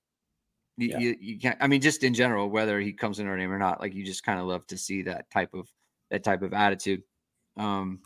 [0.77, 0.97] You, yeah.
[0.99, 1.57] you, you can't.
[1.59, 4.05] I mean, just in general, whether he comes in our name or not, like you
[4.05, 5.69] just kind of love to see that type of
[6.09, 7.03] that type of attitude.
[7.57, 7.99] Um,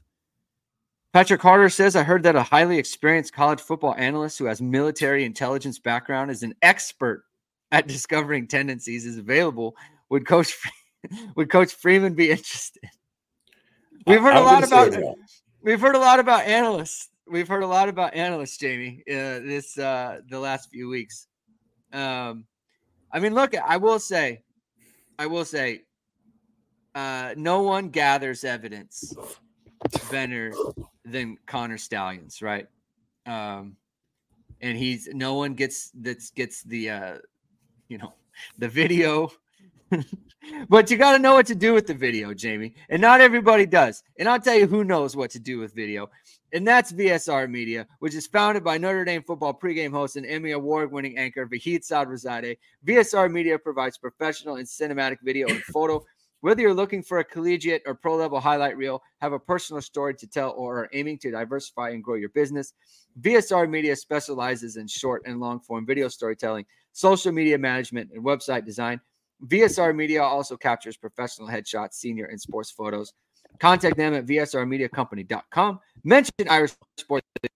[1.14, 5.24] Patrick Carter says, I heard that a highly experienced college football analyst who has military
[5.24, 7.24] intelligence background is an expert
[7.72, 9.76] at discovering tendencies is available.
[10.10, 10.58] Would Coach
[11.36, 12.84] would Coach Freeman be interested?
[14.06, 14.96] We've heard a lot about
[15.62, 17.10] we've heard a lot about analysts.
[17.30, 21.28] We've heard a lot about analysts, Jamie, uh, this uh, the last few weeks.
[21.92, 22.46] Um,
[23.12, 24.44] I mean, look, I will say,
[25.20, 25.84] I will say,
[26.96, 29.14] uh, no one gathers evidence
[30.10, 30.54] better
[31.06, 32.68] than Connor Stalions, right?
[33.26, 33.76] Um,
[34.62, 37.18] and he's no one gets that gets the uh,
[37.88, 38.14] you know
[38.58, 39.32] the video.
[40.70, 42.74] but you got to know what to do with the video, Jamie.
[42.90, 44.04] And not everybody does.
[44.20, 46.10] And I'll tell you who knows what to do with video.
[46.54, 50.52] And that's VSR Media, which is founded by Notre Dame football pregame host and Emmy
[50.52, 52.58] award winning anchor Vahid Sadrzadeh.
[52.86, 56.04] VSR Media provides professional and cinematic video and photo
[56.42, 60.14] whether you're looking for a collegiate or pro level highlight reel, have a personal story
[60.16, 62.74] to tell, or are aiming to diversify and grow your business,
[63.22, 66.66] VSR Media specializes in short and long form video storytelling,
[66.98, 69.00] social media management, and website design.
[69.46, 73.14] VSR Media also captures professional headshots, senior, and sports photos.
[73.60, 75.80] Contact them at vsrmediacompany.com.
[76.04, 77.50] Mention Irish Sports to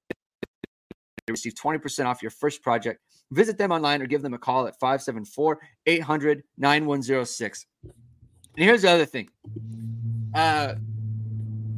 [1.27, 3.01] receive 20% off your first project.
[3.31, 7.65] Visit them online or give them a call at 574 800 9106.
[7.83, 7.93] And
[8.57, 9.27] here's the other thing.
[10.35, 10.75] Uh,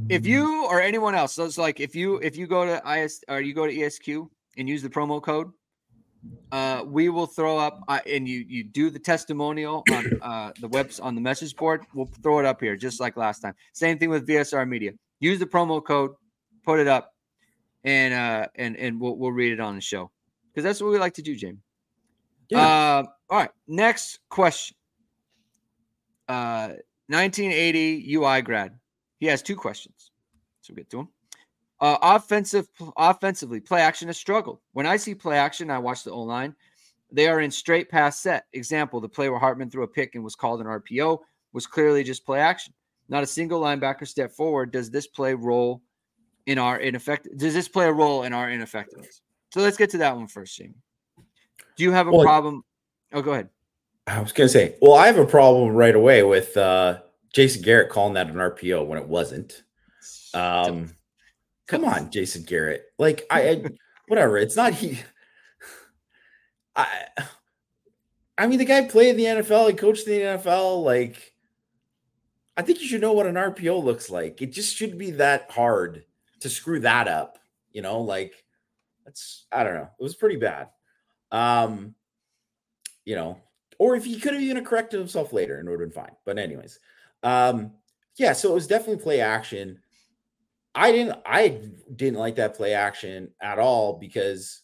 [0.09, 3.23] if you or anyone else, so it's like if you if you go to IS
[3.29, 4.09] or you go to ESQ
[4.57, 5.49] and use the promo code,
[6.51, 10.67] uh, we will throw up uh, and you you do the testimonial on uh, the
[10.67, 11.85] webs on the message board.
[11.93, 13.55] We'll throw it up here just like last time.
[13.73, 14.91] Same thing with VSR Media.
[15.19, 16.11] Use the promo code,
[16.63, 17.13] put it up,
[17.83, 20.11] and uh and and we'll we'll read it on the show
[20.53, 21.59] because that's what we like to do, Jamie.
[22.49, 22.59] Yeah.
[22.59, 23.51] Uh, all right.
[23.67, 24.75] Next question.
[26.27, 26.73] Uh,
[27.07, 28.77] 1980 UI grad.
[29.19, 30.11] He has two questions.
[30.61, 31.09] So we'll get to him.
[31.83, 34.59] Uh, offensive, offensively, play action has struggled.
[34.71, 36.55] When I see play action, I watch the O line.
[37.11, 38.45] They are in straight pass set.
[38.53, 41.19] Example: the play where Hartman threw a pick and was called an RPO
[41.51, 42.73] was clearly just play action.
[43.09, 44.71] Not a single linebacker step forward.
[44.71, 45.81] Does this play role
[46.45, 47.37] in our ineffective?
[47.37, 49.19] Does this play a role in our ineffectiveness?
[49.53, 50.75] So let's get to that one first, Jamie.
[51.75, 52.63] Do you have a well, problem?
[53.11, 53.49] Oh, go ahead.
[54.07, 56.99] I was gonna say, well, I have a problem right away with uh,
[57.33, 59.63] Jason Garrett calling that an RPO when it wasn't.
[60.33, 60.95] Um,
[61.67, 62.85] come on, Jason Garrett.
[62.97, 63.63] Like I, I
[64.07, 64.37] whatever.
[64.37, 64.99] It's not he.
[66.75, 66.87] I.
[68.35, 69.69] I mean, the guy played in the NFL.
[69.69, 70.83] He coached in the NFL.
[70.83, 71.33] Like,
[72.57, 74.41] I think you should know what an RPO looks like.
[74.41, 76.03] It just shouldn't be that hard
[76.39, 77.37] to screw that up.
[77.71, 78.33] You know, like
[79.05, 79.89] that's I don't know.
[79.99, 80.69] It was pretty bad.
[81.31, 81.95] Um,
[83.05, 83.39] you know,
[83.79, 86.15] or if he could have even corrected himself later and it would have been fine.
[86.25, 86.79] But anyways,
[87.23, 87.71] um,
[88.17, 89.79] yeah, so it was definitely play action.
[90.75, 91.61] I didn't I
[91.95, 94.61] didn't like that play action at all because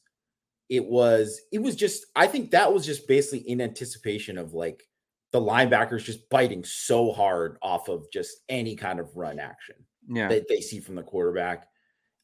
[0.70, 4.84] it was it was just I think that was just basically in anticipation of like
[5.32, 9.76] the linebackers just biting so hard off of just any kind of run action
[10.07, 10.28] yeah.
[10.28, 11.68] that they see from the quarterback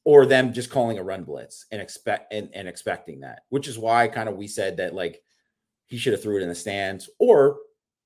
[0.04, 3.78] or them just calling a run blitz and expect and, and expecting that, which is
[3.78, 5.22] why kind of we said that like
[5.88, 7.58] he should have threw it in the stands or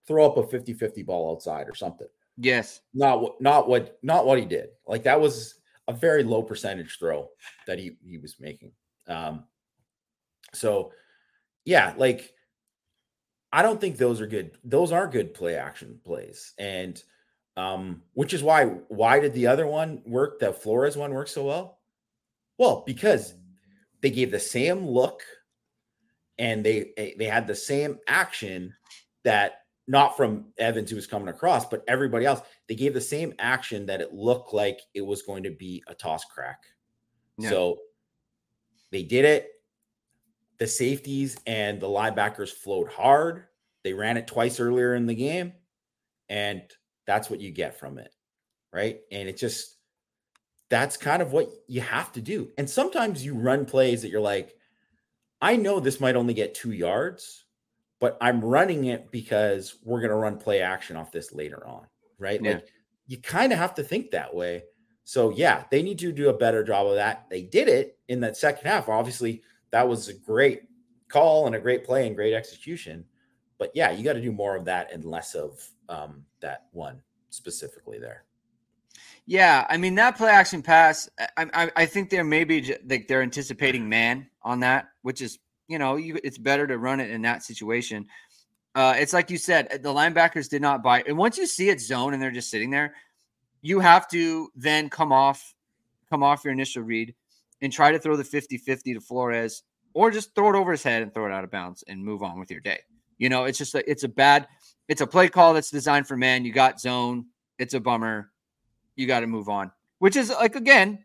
[0.07, 2.07] throw up a 50-50 ball outside or something.
[2.37, 2.81] Yes.
[2.93, 4.69] Not what not what not what he did.
[4.87, 5.55] Like that was
[5.89, 7.27] a very low percentage throw
[7.67, 8.71] that he he was making.
[9.07, 9.43] Um
[10.53, 10.93] so
[11.65, 12.33] yeah, like
[13.51, 14.51] I don't think those are good.
[14.63, 16.53] Those are good play action plays.
[16.57, 17.01] And
[17.57, 20.39] um, which is why why did the other one work?
[20.39, 21.79] The Flores one work so well?
[22.57, 23.33] Well, because
[24.01, 25.23] they gave the same look
[26.37, 28.73] and they eh, they had the same action
[29.23, 32.41] that not from Evans who was coming across, but everybody else.
[32.69, 35.95] They gave the same action that it looked like it was going to be a
[35.95, 36.59] toss crack.
[37.39, 37.49] Yeah.
[37.49, 37.79] So
[38.91, 39.49] they did it.
[40.59, 43.45] The safeties and the linebackers flowed hard.
[43.83, 45.53] They ran it twice earlier in the game,
[46.27, 46.61] and
[47.07, 48.13] that's what you get from it,
[48.71, 48.99] right?
[49.11, 49.77] And it just
[50.69, 52.49] that's kind of what you have to do.
[52.57, 54.55] And sometimes you run plays that you're like,
[55.41, 57.45] I know this might only get two yards,
[57.99, 61.87] but I'm running it because we're going to run play action off this later on.
[62.19, 62.41] Right.
[62.41, 62.55] Yeah.
[62.55, 62.67] Like
[63.07, 64.63] you kind of have to think that way.
[65.03, 67.25] So, yeah, they need to do a better job of that.
[67.31, 68.87] They did it in that second half.
[68.87, 69.41] Obviously,
[69.71, 70.63] that was a great
[71.07, 73.05] call and a great play and great execution.
[73.57, 77.01] But yeah, you got to do more of that and less of um, that one
[77.31, 78.23] specifically there.
[79.25, 81.09] Yeah, I mean that play action pass.
[81.37, 85.77] I, I, I think they're maybe like they're anticipating man on that, which is you
[85.77, 88.07] know you, it's better to run it in that situation.
[88.79, 91.81] Uh, it's like you said, the linebackers did not buy, and once you see it
[91.81, 92.93] zone and they're just sitting there,
[93.61, 95.53] you have to then come off,
[96.09, 97.13] come off your initial read,
[97.61, 99.63] and try to throw the 50-50 to Flores,
[99.93, 102.23] or just throw it over his head and throw it out of bounds and move
[102.23, 102.79] on with your day.
[103.17, 104.47] You know, it's just a, it's a bad,
[104.87, 106.45] it's a play call that's designed for man.
[106.45, 107.25] You got zone.
[107.57, 108.31] It's a bummer
[108.95, 109.73] you got to move on.
[109.97, 111.03] Which is like again,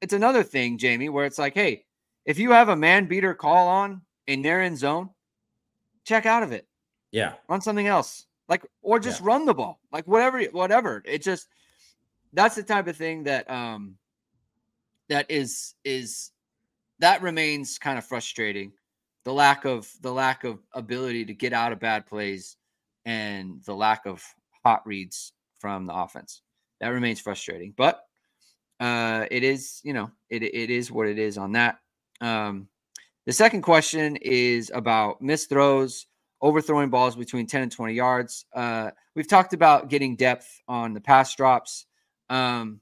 [0.00, 1.84] it's another thing, Jamie, where it's like, hey,
[2.24, 5.10] if you have a man beater call on and they're in zone,
[6.06, 6.66] check out of it.
[7.12, 7.34] Yeah.
[7.48, 8.26] Run something else.
[8.48, 9.26] Like or just yeah.
[9.26, 9.80] run the ball.
[9.92, 11.02] Like whatever whatever.
[11.04, 11.48] It just
[12.32, 13.96] that's the type of thing that um
[15.08, 16.32] that is is
[16.98, 18.72] that remains kind of frustrating.
[19.24, 22.56] The lack of the lack of ability to get out of bad plays
[23.04, 24.24] and the lack of
[24.64, 26.42] hot reads from the offense
[26.80, 27.74] that remains frustrating.
[27.76, 28.04] But
[28.80, 31.78] uh, it is, you know, it, it is what it is on that.
[32.20, 32.68] Um,
[33.26, 36.06] the second question is about missed throws,
[36.42, 38.46] overthrowing balls between 10 and 20 yards.
[38.54, 41.86] Uh, we've talked about getting depth on the pass drops.
[42.28, 42.80] Um,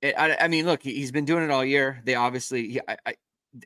[0.00, 2.00] it, I, I, mean, look, he's been doing it all year.
[2.04, 3.14] They obviously, he, I, I,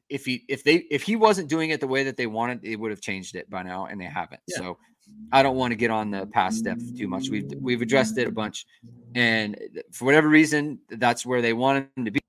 [0.09, 2.77] if he if they if he wasn't doing it the way that they wanted, they
[2.77, 4.41] would have changed it by now, and they haven't.
[4.47, 4.59] Yeah.
[4.59, 4.79] So
[5.33, 7.29] I don't want to get on the pass depth too much.
[7.29, 8.65] We've we've addressed it a bunch,
[9.15, 9.59] and
[9.93, 12.21] for whatever reason, that's where they want him to be,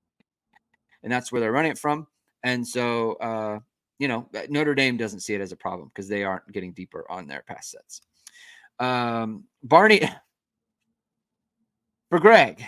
[1.04, 2.08] and that's where they're running it from.
[2.44, 3.60] And so, uh,
[4.04, 7.10] you know, Notre Dame doesn't see it as a problem because they aren't getting deeper
[7.10, 8.02] on their pass sets.
[8.78, 10.02] Um, Barney
[12.10, 12.62] for Greg,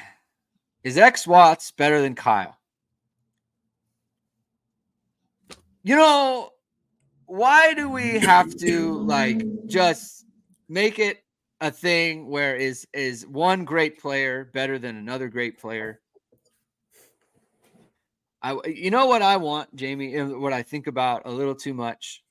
[0.85, 2.57] is X Watts better than Kyle?
[5.83, 6.51] You know,
[7.25, 10.25] why do we have to like just
[10.69, 11.21] make it
[11.59, 15.99] a thing where is is one great player better than another great player?
[18.45, 22.23] I you know what I want, Jamie, what I think about a little too much.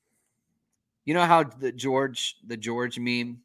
[1.03, 3.41] You know how the George the George meme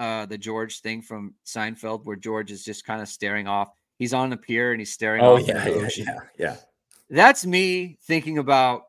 [0.00, 3.70] uh, the George thing from Seinfeld, where George is just kind of staring off.
[3.96, 5.22] He's on the pier and he's staring.
[5.22, 6.56] Oh yeah, yeah, yeah, yeah.
[7.10, 8.86] That's me thinking about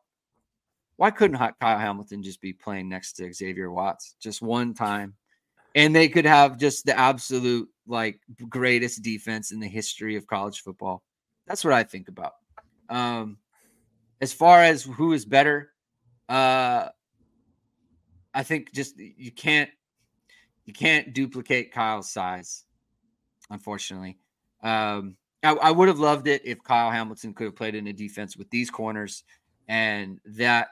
[0.95, 5.13] why couldn't Kyle Hamilton just be playing next to Xavier Watts just one time,
[5.75, 10.61] and they could have just the absolute like greatest defense in the history of college
[10.61, 11.03] football.
[11.45, 12.33] That's what I think about.
[12.89, 13.37] Um,
[14.21, 15.71] as far as who is better,
[16.29, 16.89] uh,
[18.33, 19.69] I think just you can't
[20.65, 22.65] you can't duplicate Kyle's size,
[23.49, 24.17] unfortunately.
[24.63, 27.93] Um, I, I would have loved it if Kyle Hamilton could have played in a
[27.93, 29.23] defense with these corners
[29.67, 30.69] and that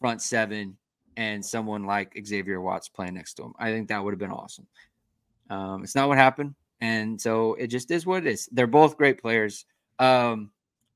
[0.00, 0.76] front seven
[1.16, 3.52] and someone like Xavier Watts playing next to him.
[3.58, 4.66] I think that would have been awesome.
[5.50, 6.54] Um, it's not what happened.
[6.80, 8.48] And so it just is what it is.
[8.52, 9.66] They're both great players.
[9.98, 10.50] Um,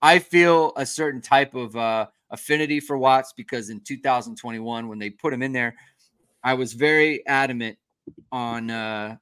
[0.04, 5.08] I feel a certain type of uh, affinity for Watts because in 2021, when they
[5.08, 5.76] put him in there,
[6.42, 7.78] I was very adamant
[8.30, 9.16] on uh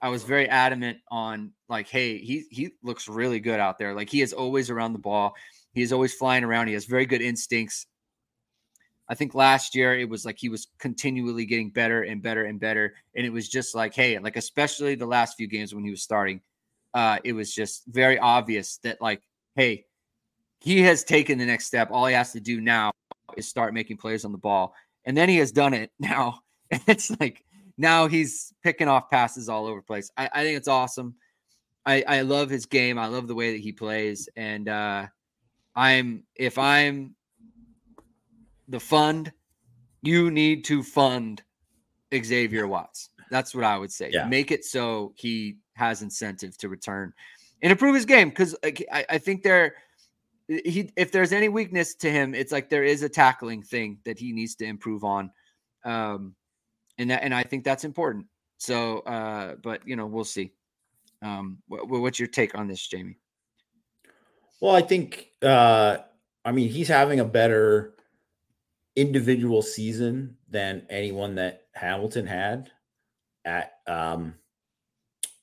[0.00, 3.94] I was very adamant on like, hey, he he looks really good out there.
[3.96, 5.34] Like he is always around the ball.
[5.74, 6.68] He is always flying around.
[6.68, 7.88] He has very good instincts.
[9.08, 12.60] I think last year it was like he was continually getting better and better and
[12.60, 12.94] better.
[13.16, 16.04] And it was just like, hey, like especially the last few games when he was
[16.04, 16.42] starting,
[16.94, 19.22] uh, it was just very obvious that like,
[19.56, 19.86] hey,
[20.62, 21.88] he has taken the next step.
[21.90, 22.92] All he has to do now
[23.36, 24.74] is start making plays on the ball.
[25.04, 26.40] And then he has done it now.
[26.70, 27.44] And it's like
[27.76, 30.10] now he's picking off passes all over the place.
[30.16, 31.16] I, I think it's awesome.
[31.84, 32.96] I, I love his game.
[32.96, 34.28] I love the way that he plays.
[34.36, 35.06] And uh,
[35.74, 37.16] I'm if I'm
[38.68, 39.32] the fund,
[40.00, 41.42] you need to fund
[42.14, 43.10] Xavier Watts.
[43.32, 44.10] That's what I would say.
[44.12, 44.28] Yeah.
[44.28, 47.12] Make it so he has incentive to return
[47.62, 48.28] and improve his game.
[48.28, 49.74] Because like, I, I think there
[50.48, 54.18] he if there's any weakness to him, it's like there is a tackling thing that
[54.18, 55.30] he needs to improve on.
[55.84, 56.34] Um,
[56.98, 58.26] and that, and I think that's important.
[58.58, 60.52] So, uh, but you know, we'll see.
[61.22, 63.18] Um, what, what's your take on this, Jamie?
[64.60, 65.98] Well, I think, uh,
[66.44, 67.94] I mean, he's having a better
[68.94, 72.70] individual season than anyone that Hamilton had
[73.44, 74.34] at um,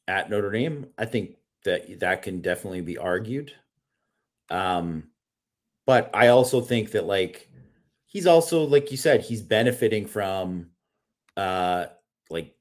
[0.07, 0.87] at Notre Dame.
[0.97, 1.35] I think
[1.65, 3.53] that that can definitely be argued.
[4.49, 5.09] Um,
[5.85, 7.49] but I also think that like
[8.05, 10.67] he's also like you said, he's benefiting from
[11.37, 11.87] uh,
[12.29, 12.55] like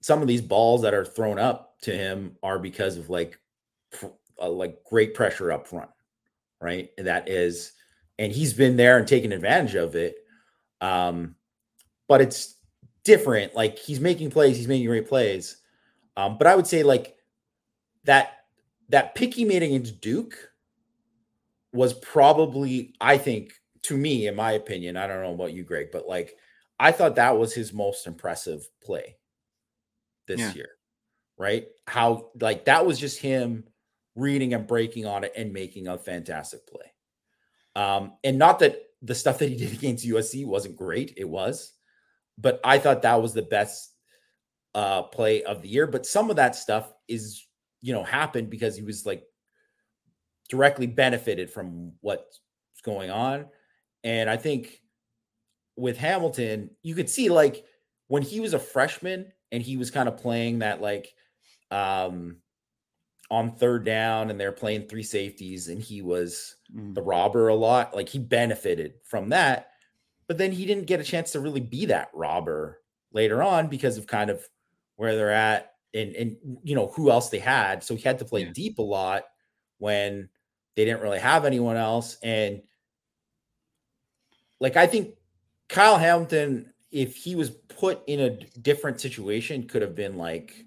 [0.00, 3.38] some of these balls that are thrown up to him are because of like
[4.40, 5.90] uh, like great pressure up front,
[6.60, 6.90] right?
[6.98, 7.72] And That is,
[8.18, 10.16] and he's been there and taken advantage of it.
[10.80, 11.34] Um,
[12.08, 12.56] but it's
[13.04, 13.54] different.
[13.54, 15.58] Like he's making plays, he's making great plays.
[16.16, 17.16] Um, but I would say like
[18.04, 18.44] that
[18.90, 20.36] that pick he made against Duke
[21.74, 23.52] was probably, I think,
[23.82, 26.36] to me, in my opinion, I don't know about you, Greg, but like
[26.78, 29.16] I thought that was his most impressive play
[30.26, 30.52] this yeah.
[30.54, 30.68] year,
[31.36, 31.66] right?
[31.86, 33.64] How like that was just him
[34.16, 36.92] reading and breaking on it and making a fantastic play.
[37.76, 41.72] Um, and not that the stuff that he did against USC wasn't great, it was,
[42.38, 43.90] but I thought that was the best
[44.74, 45.86] uh play of the year.
[45.86, 47.46] But some of that stuff is,
[47.82, 49.24] you know, happened because he was like
[50.48, 52.40] directly benefited from what's
[52.82, 53.46] going on.
[54.02, 54.80] And I think
[55.76, 57.64] with Hamilton, you could see like
[58.08, 61.14] when he was a freshman and he was kind of playing that like
[61.70, 62.36] um
[63.30, 66.94] on third down and they're playing three safeties and he was mm.
[66.94, 69.70] the robber a lot, like he benefited from that.
[70.26, 72.80] But then he didn't get a chance to really be that robber
[73.12, 74.46] later on because of kind of
[74.96, 77.82] where they're at and and you know who else they had.
[77.82, 78.52] So he had to play yeah.
[78.52, 79.24] deep a lot
[79.78, 80.28] when
[80.76, 82.16] they didn't really have anyone else.
[82.22, 82.62] And
[84.60, 85.14] like I think
[85.68, 90.66] Kyle Hamilton, if he was put in a different situation, could have been like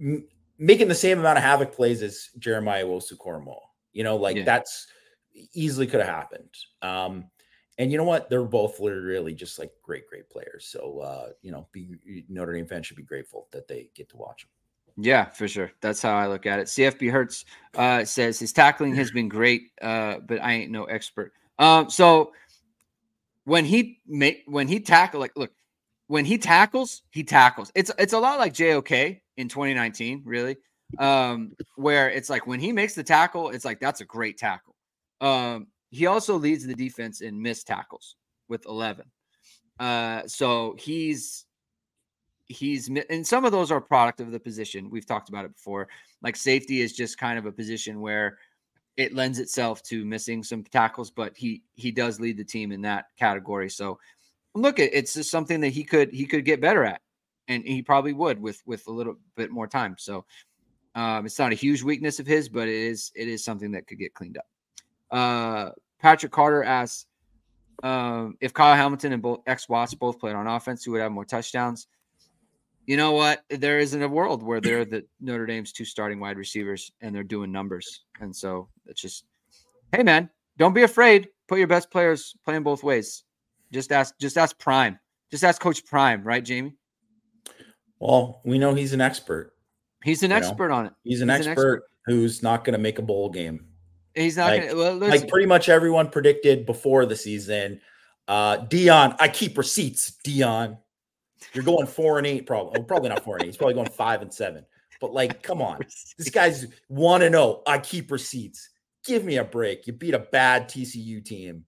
[0.00, 0.26] m-
[0.58, 3.58] making the same amount of havoc plays as Jeremiah Owusu-Koramoah.
[3.92, 4.44] You know, like yeah.
[4.44, 4.86] that's
[5.52, 6.54] easily could have happened.
[6.82, 7.30] Um,
[7.78, 8.30] and you know what?
[8.30, 10.66] They're both really just like great, great players.
[10.66, 14.16] So uh, you know, be Notre Dame fans should be grateful that they get to
[14.16, 14.50] watch them.
[14.96, 15.72] Yeah, for sure.
[15.80, 16.66] That's how I look at it.
[16.66, 21.32] CFB Hertz uh, says his tackling has been great, uh, but I ain't no expert.
[21.58, 22.32] Um, so
[23.44, 25.52] when he make when he tackle like look
[26.08, 30.56] when he tackles he tackles it's it's a lot like JOK in 2019 really
[30.98, 34.74] um where it's like when he makes the tackle it's like that's a great tackle
[35.20, 38.16] um he also leads the defense in missed tackles
[38.48, 39.06] with 11
[39.80, 41.43] uh so he's
[42.48, 45.88] he's and some of those are product of the position we've talked about it before
[46.22, 48.38] like safety is just kind of a position where
[48.96, 52.82] it lends itself to missing some tackles, but he he does lead the team in
[52.82, 53.68] that category.
[53.68, 53.98] So
[54.54, 57.00] look, it's just something that he could he could get better at.
[57.48, 59.96] and he probably would with with a little bit more time.
[59.98, 60.24] So
[60.94, 63.86] um, it's not a huge weakness of his, but it is it is something that
[63.86, 64.46] could get cleaned up.
[65.10, 67.06] Uh, Patrick Carter asks
[67.82, 71.12] um, if Kyle Hamilton and both X Watts both played on offense, who would have
[71.12, 71.86] more touchdowns?
[72.86, 73.42] You know what?
[73.48, 77.22] There isn't a world where they're the Notre Dame's two starting wide receivers and they're
[77.22, 79.24] doing numbers, and so it's just,
[79.92, 80.28] hey man,
[80.58, 81.28] don't be afraid.
[81.48, 83.24] Put your best players playing both ways.
[83.72, 84.98] Just ask, just ask Prime.
[85.30, 86.74] Just ask Coach Prime, right, Jamie?
[87.98, 89.52] Well, we know he's an expert.
[90.02, 90.74] He's an expert know?
[90.74, 90.92] on it.
[91.02, 93.66] He's an, he's expert, an expert, who's not going to make a bowl game.
[94.14, 97.80] He's not like, gonna, well, like pretty much everyone predicted before the season.
[98.28, 100.16] Uh Deion, I keep receipts.
[100.24, 100.78] Deion,
[101.52, 102.78] you're going four and eight, probably.
[102.78, 103.46] Well, probably not four and eight.
[103.46, 104.64] He's probably going five and seven.
[105.00, 105.80] But like, come on,
[106.18, 107.62] this guy's one and zero.
[107.66, 108.70] I keep receipts.
[109.04, 109.86] Give me a break.
[109.86, 111.64] You beat a bad TCU team.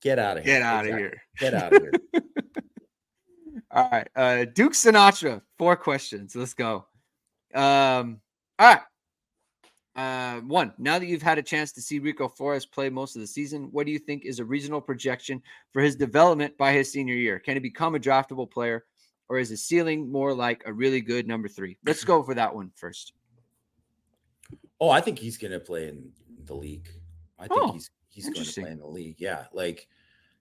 [0.00, 0.54] Get out of here.
[0.54, 0.92] Get out exactly.
[0.92, 1.22] of here.
[1.38, 1.92] Get out of here.
[3.70, 4.08] all right.
[4.16, 6.34] Uh Duke Sinatra, four questions.
[6.34, 6.86] Let's go.
[7.54, 8.20] Um,
[8.58, 8.80] all right.
[9.94, 13.20] Uh, one, now that you've had a chance to see Rico Flores play most of
[13.20, 16.90] the season, what do you think is a reasonable projection for his development by his
[16.90, 17.38] senior year?
[17.38, 18.86] Can he become a draftable player,
[19.28, 21.76] or is his ceiling more like a really good number three?
[21.84, 23.12] Let's go for that one first.
[24.80, 26.10] Oh, I think he's going to play in
[26.44, 26.88] the league.
[27.38, 29.16] I think oh, he's he's going to play in the league.
[29.18, 29.88] Yeah, like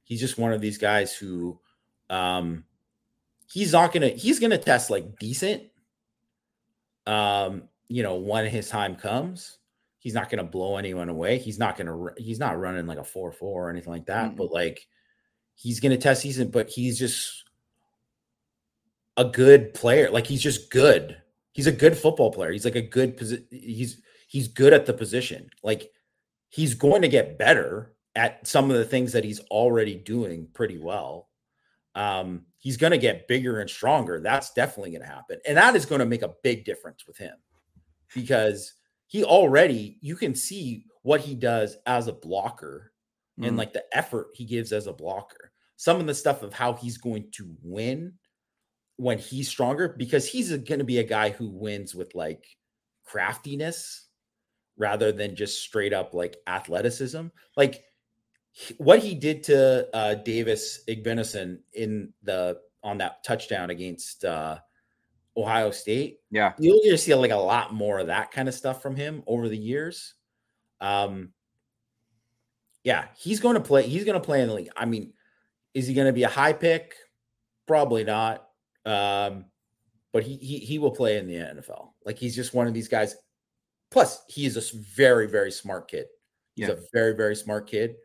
[0.03, 1.59] he's just one of these guys who,
[2.09, 2.63] um,
[3.51, 5.63] he's not gonna he's gonna test like decent.
[7.05, 9.57] Um, you know, when his time comes,
[9.99, 11.37] he's not going to blow anyone away.
[11.37, 14.27] He's not going to, he's not running like a 4 4 or anything like that,
[14.27, 14.37] mm-hmm.
[14.37, 14.87] but like
[15.55, 17.43] he's going to test season, but he's just
[19.17, 20.09] a good player.
[20.09, 21.17] Like he's just good.
[21.51, 22.53] He's a good football player.
[22.53, 23.45] He's like a good position.
[23.51, 25.49] He's, he's good at the position.
[25.61, 25.91] Like
[26.47, 30.77] he's going to get better at some of the things that he's already doing pretty
[30.77, 31.27] well.
[31.93, 34.21] Um, he's going to get bigger and stronger.
[34.21, 35.39] That's definitely going to happen.
[35.45, 37.33] And that is going to make a big difference with him
[38.13, 38.73] because
[39.07, 42.91] he already you can see what he does as a blocker
[43.39, 43.47] mm.
[43.47, 45.51] and like the effort he gives as a blocker.
[45.77, 48.13] Some of the stuff of how he's going to win
[48.97, 52.45] when he's stronger because he's going to be a guy who wins with like
[53.03, 54.07] craftiness
[54.77, 57.27] rather than just straight up like athleticism.
[57.57, 57.83] Like
[58.77, 64.59] what he did to uh, Davis Igbinosun in the on that touchdown against uh,
[65.35, 66.19] Ohio State.
[66.29, 66.53] Yeah.
[66.59, 69.47] You'll just see like a lot more of that kind of stuff from him over
[69.47, 70.15] the years.
[70.79, 71.29] Um
[72.83, 74.69] yeah, he's going to play he's going to play in the league.
[74.75, 75.13] I mean,
[75.73, 76.95] is he going to be a high pick?
[77.67, 78.47] Probably not.
[78.85, 79.45] Um
[80.11, 81.91] but he he he will play in the NFL.
[82.05, 83.15] Like he's just one of these guys.
[83.91, 86.07] Plus, he is a very very smart kid.
[86.55, 86.73] He's yeah.
[86.73, 87.95] a very very smart kid.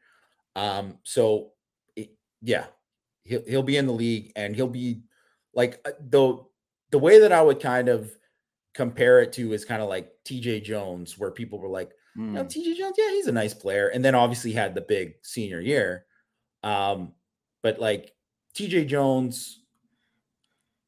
[0.54, 1.52] Um so
[1.96, 2.10] it,
[2.40, 2.66] yeah,
[3.24, 5.02] he'll he'll be in the league and he'll be
[5.54, 6.50] like uh, though
[6.90, 8.16] the way that I would kind of
[8.74, 12.32] compare it to is kind of like TJ Jones, where people were like, mm.
[12.32, 13.88] no, TJ Jones, yeah, he's a nice player.
[13.88, 16.04] And then obviously had the big senior year.
[16.62, 17.12] Um,
[17.62, 18.12] but like
[18.54, 19.62] TJ Jones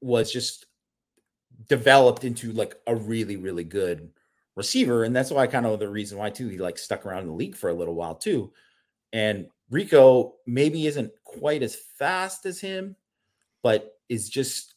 [0.00, 0.66] was just
[1.68, 4.10] developed into like a really, really good
[4.54, 5.04] receiver.
[5.04, 7.34] And that's why kind of the reason why too he like stuck around in the
[7.34, 8.52] league for a little while too.
[9.12, 12.96] And Rico maybe isn't quite as fast as him,
[13.62, 14.74] but is just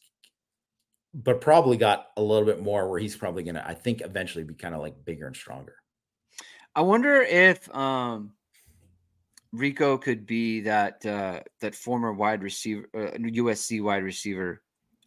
[1.14, 4.44] but probably got a little bit more where he's probably going to, I think, eventually
[4.44, 5.76] be kind of like bigger and stronger.
[6.74, 8.32] I wonder if um,
[9.52, 14.62] Rico could be that uh, that former wide receiver, uh, USC wide receiver.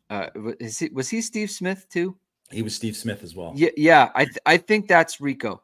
[0.09, 2.15] Uh, was, he, was he Steve Smith too?
[2.51, 3.53] He was Steve Smith as well.
[3.55, 4.11] Yeah, yeah.
[4.13, 5.63] I th- I think that's Rico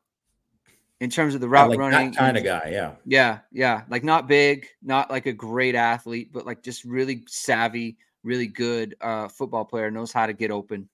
[1.00, 2.70] in terms of the route yeah, like running kind of guy.
[2.72, 3.84] Yeah, yeah, yeah.
[3.89, 8.95] Like not big, not like a great athlete, but like just really savvy, really good
[9.01, 10.89] uh, football player, knows how to get open,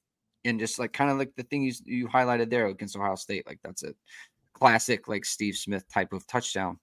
[0.46, 3.46] and just like kind of like the thing you you highlighted there against Ohio State,
[3.48, 3.94] like that's a
[4.54, 6.80] classic like Steve Smith type of touchdown.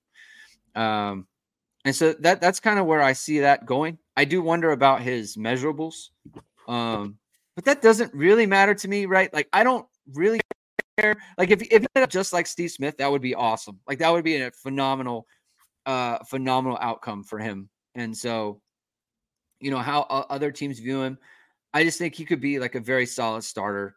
[0.74, 1.26] Um,
[1.84, 3.99] and so that that's kind of where I see that going.
[4.16, 6.11] I do wonder about his measurables,
[6.68, 7.18] um,
[7.55, 9.32] but that doesn't really matter to me, right?
[9.32, 10.40] Like I don't really
[10.99, 11.16] care.
[11.36, 13.80] Like if if just like Steve Smith, that would be awesome.
[13.86, 15.26] Like that would be a phenomenal,
[15.86, 17.68] uh, phenomenal outcome for him.
[17.95, 18.61] And so
[19.65, 21.19] you know how other teams view him.
[21.73, 23.97] I just think he could be like a very solid starter.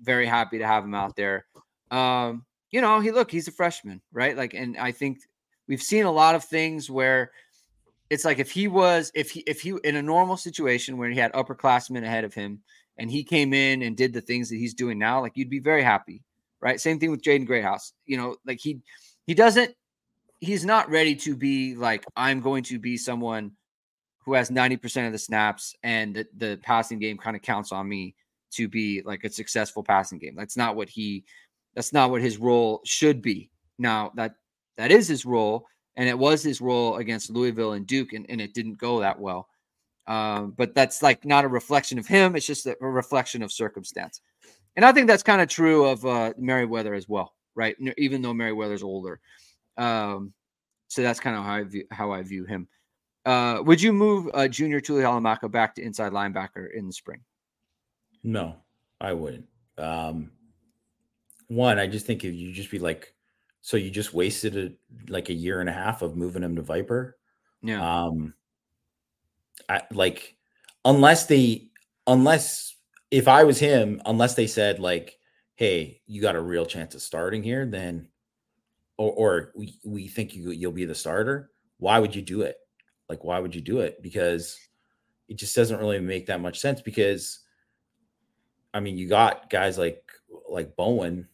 [0.00, 1.46] Very happy to have him out there.
[1.92, 4.36] Um, you know, he look, he's a freshman, right?
[4.36, 5.20] Like, and I think
[5.68, 7.30] we've seen a lot of things where
[8.10, 11.18] it's like if he was if he if he in a normal situation where he
[11.18, 12.60] had upperclassmen ahead of him
[12.96, 15.60] and he came in and did the things that he's doing now, like you'd be
[15.60, 16.24] very happy,
[16.60, 16.80] right?
[16.80, 17.92] Same thing with Jaden Greathouse.
[18.04, 18.80] You know, like he
[19.28, 19.76] he doesn't
[20.40, 23.52] he's not ready to be like I'm going to be someone
[24.28, 27.88] who has 90% of the snaps and the, the passing game kind of counts on
[27.88, 28.14] me
[28.50, 30.34] to be like a successful passing game.
[30.36, 31.24] That's not what he
[31.74, 33.50] that's not what his role should be.
[33.78, 34.34] Now that
[34.76, 35.66] that is his role,
[35.96, 39.18] and it was his role against Louisville and Duke, and, and it didn't go that
[39.18, 39.48] well.
[40.06, 42.36] Um, but that's like not a reflection of him.
[42.36, 44.20] It's just a, a reflection of circumstance.
[44.76, 47.76] And I think that's kind of true of uh, Merriweather as well, right?
[47.96, 49.20] Even though Merriweather's older.
[49.78, 50.34] Um,
[50.88, 52.68] so that's kind of how I view, how I view him.
[53.28, 57.20] Uh, would you move uh, Junior Tuihalamaka back to inside linebacker in the spring?
[58.24, 58.56] No,
[59.02, 59.44] I wouldn't.
[59.76, 60.30] Um,
[61.48, 63.12] one, I just think if you just be like,
[63.60, 66.62] so you just wasted a, like a year and a half of moving him to
[66.62, 67.18] Viper.
[67.60, 68.06] Yeah.
[68.06, 68.32] Um,
[69.68, 70.34] I, like
[70.86, 71.68] unless they
[72.06, 72.76] unless
[73.10, 75.18] if I was him, unless they said like,
[75.54, 78.08] hey, you got a real chance of starting here, then
[78.96, 82.56] or, or we, we think you you'll be the starter, why would you do it?
[83.08, 84.02] Like, why would you do it?
[84.02, 84.58] Because
[85.28, 86.80] it just doesn't really make that much sense.
[86.80, 87.40] Because
[88.74, 90.02] I mean, you got guys like
[90.48, 91.28] like Bowen.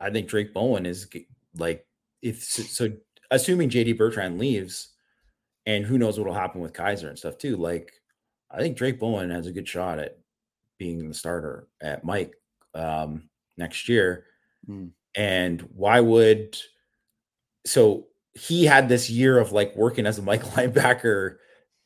[0.00, 1.08] I think Drayk Bowen is
[1.56, 1.86] like
[2.22, 2.90] if so.
[3.32, 4.88] Assuming JD Bertrand leaves,
[5.66, 7.56] and who knows what will happen with Kiser and stuff too.
[7.56, 7.92] Like,
[8.50, 10.18] I think Drayk Bowen has a good shot at
[10.78, 12.34] being the starter at Mike
[12.74, 14.24] um, next year.
[14.68, 14.90] Mm.
[15.14, 16.56] And why would
[17.66, 21.36] so he had this year of like working as a Mike linebacker,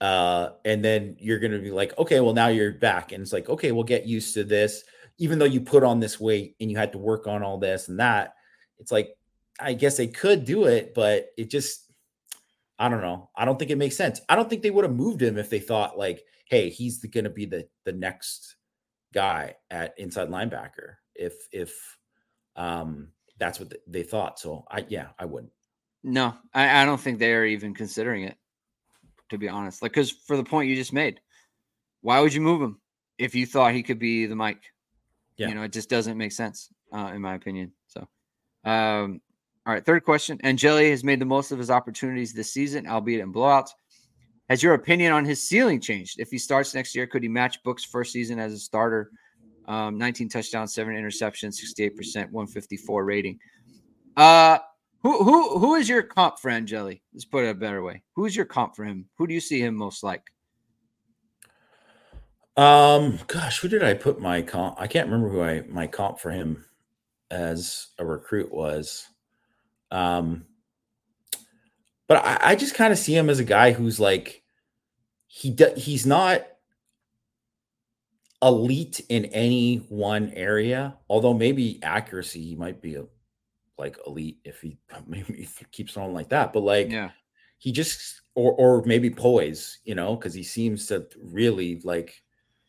[0.00, 3.48] uh, and then you're gonna be like, okay, well now you're back, and it's like,
[3.48, 4.84] okay, we'll get used to this.
[5.18, 7.88] Even though you put on this weight and you had to work on all this
[7.88, 8.34] and that,
[8.78, 9.16] it's like
[9.60, 11.92] I guess they could do it, but it just
[12.78, 13.30] I don't know.
[13.36, 14.20] I don't think it makes sense.
[14.28, 17.24] I don't think they would have moved him if they thought like, hey, he's going
[17.24, 18.56] to be the the next
[19.12, 20.96] guy at inside linebacker.
[21.14, 21.98] If if
[22.56, 24.38] um that's what they thought.
[24.38, 25.52] So I yeah, I wouldn't.
[26.04, 28.36] No, I, I don't think they are even considering it.
[29.30, 31.18] To be honest, like because for the point you just made,
[32.02, 32.78] why would you move him
[33.18, 34.62] if you thought he could be the Mike?
[35.38, 35.48] Yeah.
[35.48, 37.72] You know, it just doesn't make sense, uh, in my opinion.
[37.86, 38.06] So,
[38.64, 39.22] um,
[39.66, 40.38] all right, third question.
[40.44, 43.70] Angeli has made the most of his opportunities this season, albeit in blowouts.
[44.50, 46.20] Has your opinion on his ceiling changed?
[46.20, 49.10] If he starts next year, could he match Book's first season as a starter?
[49.66, 53.38] Um, 19 touchdowns, seven interceptions, 68%, 154 rating.
[54.18, 54.58] Uh,
[55.04, 57.02] who who who is your comp for Angeli?
[57.12, 58.02] Let's put it a better way.
[58.16, 59.06] Who's your comp for him?
[59.18, 60.22] Who do you see him most like?
[62.56, 64.80] Um, gosh, who did I put my comp?
[64.80, 66.64] I can't remember who I my comp for him
[67.30, 69.06] as a recruit was.
[69.90, 70.46] Um,
[72.08, 74.42] but I, I just kind of see him as a guy who's like
[75.26, 76.46] he do, he's not
[78.40, 80.96] elite in any one area.
[81.10, 83.04] Although maybe accuracy, he might be a,
[83.78, 86.52] like elite if he maybe keeps on like that.
[86.52, 87.10] But like, yeah,
[87.58, 92.22] he just or or maybe poise, you know, because he seems to really like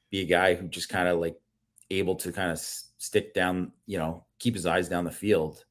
[0.10, 1.38] be a guy who just kind of like
[1.90, 5.66] able to kind of stick down, you know, keep his eyes down the field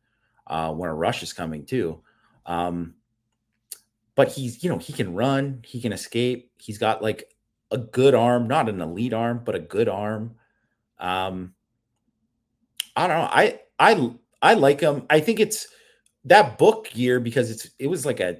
[0.46, 2.00] uh, when a rush is coming too.
[2.46, 2.94] Um,
[4.14, 6.52] but he's, you know, he can run, he can escape.
[6.58, 7.34] He's got like
[7.70, 10.36] a good arm, not an elite arm, but a good arm.
[10.98, 11.54] Um,
[12.94, 13.30] I don't know.
[13.30, 14.14] I I
[14.44, 15.06] I like him.
[15.08, 15.66] I think it's
[16.26, 18.36] that book year because it's it was like a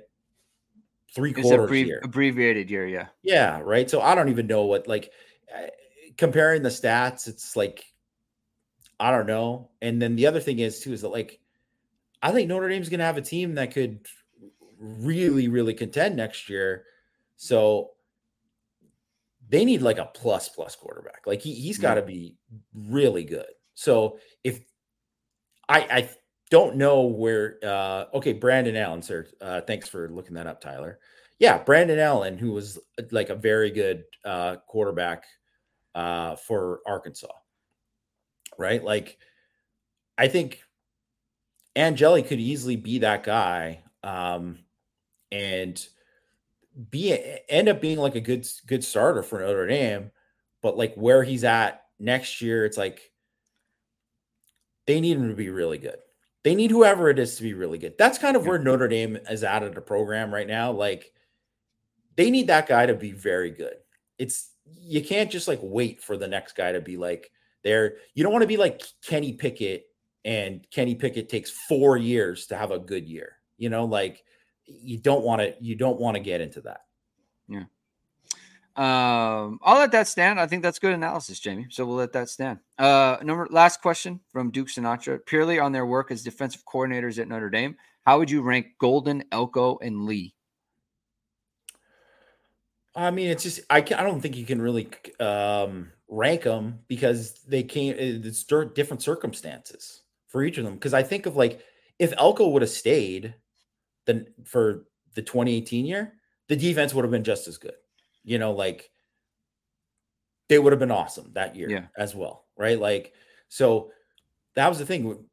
[1.15, 2.87] three abbrevi- year, abbreviated year.
[2.87, 3.89] Yeah, yeah, right.
[3.89, 5.11] So I don't even know what like
[5.51, 5.69] uh,
[6.19, 7.27] comparing the stats.
[7.27, 7.87] It's like
[9.01, 9.71] I don't know.
[9.81, 11.41] And then the other thing is too is that like
[12.23, 14.07] I think Notre Dame's going to have a team that could
[14.79, 16.85] really, really contend next year.
[17.37, 17.93] So
[19.49, 21.23] they need like a plus plus quarterback.
[21.27, 22.37] Like he he's got to be
[22.75, 23.47] really good.
[23.75, 24.61] So if
[25.69, 26.11] I I
[26.51, 29.27] don't know where uh okay, Brandon Allen, sir.
[29.41, 30.99] Uh thanks for looking that up, Tyler.
[31.39, 32.79] Yeah, Brandon Allen, who was
[33.11, 35.25] like a very good uh quarterback
[35.95, 37.29] uh for Arkansas.
[38.59, 38.83] Right?
[38.83, 39.19] Like
[40.17, 40.63] I think
[41.77, 44.61] Angeli could easily be that guy um,
[45.33, 45.85] and
[46.91, 50.11] be end up being like a good good starter for Notre Dame,
[50.63, 53.13] but like where he's at next year, it's like
[54.87, 55.97] they need him to be really good.
[56.43, 57.95] They need whoever it is to be really good.
[57.99, 60.73] That's kind of where Notre Dame is at at the program right now.
[60.73, 61.13] Like
[62.17, 63.77] they need that guy to be very good.
[64.19, 67.31] It's you can't just like wait for the next guy to be like
[67.63, 67.97] there.
[68.15, 69.87] You don't want to be like Kenny Pickett
[70.25, 73.39] and Kenny Pickett takes four years to have a good year.
[73.57, 74.23] You know, like
[74.67, 76.83] you don't want to you don't want to get into that.
[77.49, 77.65] Yeah.
[78.77, 80.41] Um, I'll let that stand.
[80.41, 81.67] I think that's good analysis, Jamie.
[81.71, 82.59] So we'll let that stand.
[82.77, 85.25] Uh, number last question from Duke Sinatra.
[85.25, 89.23] Purely on their work as defensive coordinators at Notre Dame, how would you rank Golden,
[89.31, 90.35] Elko, and Lea?
[92.97, 94.89] I mean, it's just I can, I don't think you can really
[95.21, 97.97] um, rank them because they can't.
[97.99, 100.75] It's different circumstances for each of them.
[100.75, 101.61] Because I think of like
[101.99, 103.35] if Elko would have stayed,
[104.07, 106.15] then for the 2018 year,
[106.49, 107.75] the defense would have been just as good.
[108.25, 108.91] You know, like
[110.49, 111.87] they would have been awesome that year yeah.
[111.97, 112.79] as well, right?
[112.79, 113.13] Like
[113.49, 113.91] so
[114.57, 115.25] that was the thing.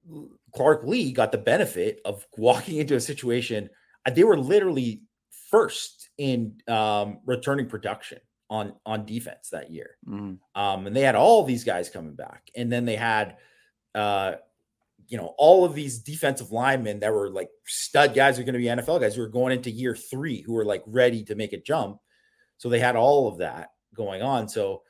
[0.54, 3.70] Clark Lea got the benefit of walking into a situation.
[4.06, 5.04] Uh, they were literally
[5.50, 8.20] first in um, returning production
[8.50, 10.38] on on defense that year, mm.
[10.56, 13.38] um, and they had all these guys coming back, and then they had,
[13.96, 14.34] uh,
[15.08, 18.54] you know, all of these defensive linemen that were like stud guys who are going
[18.54, 21.36] to be NFL guys who are going into year three who were like ready to
[21.36, 22.00] make a jump.
[22.62, 24.48] So they had all of that going on.
[24.48, 24.84] So,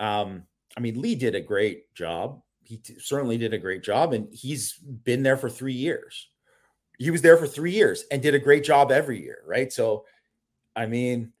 [0.00, 0.42] um,
[0.76, 2.42] I mean, Lea did a great job.
[2.64, 6.28] He t- certainly did a great job and he's been there for three years.
[6.98, 9.72] He was there for three years and did a great job every year right?
[9.72, 10.04] So
[10.74, 11.32] i mean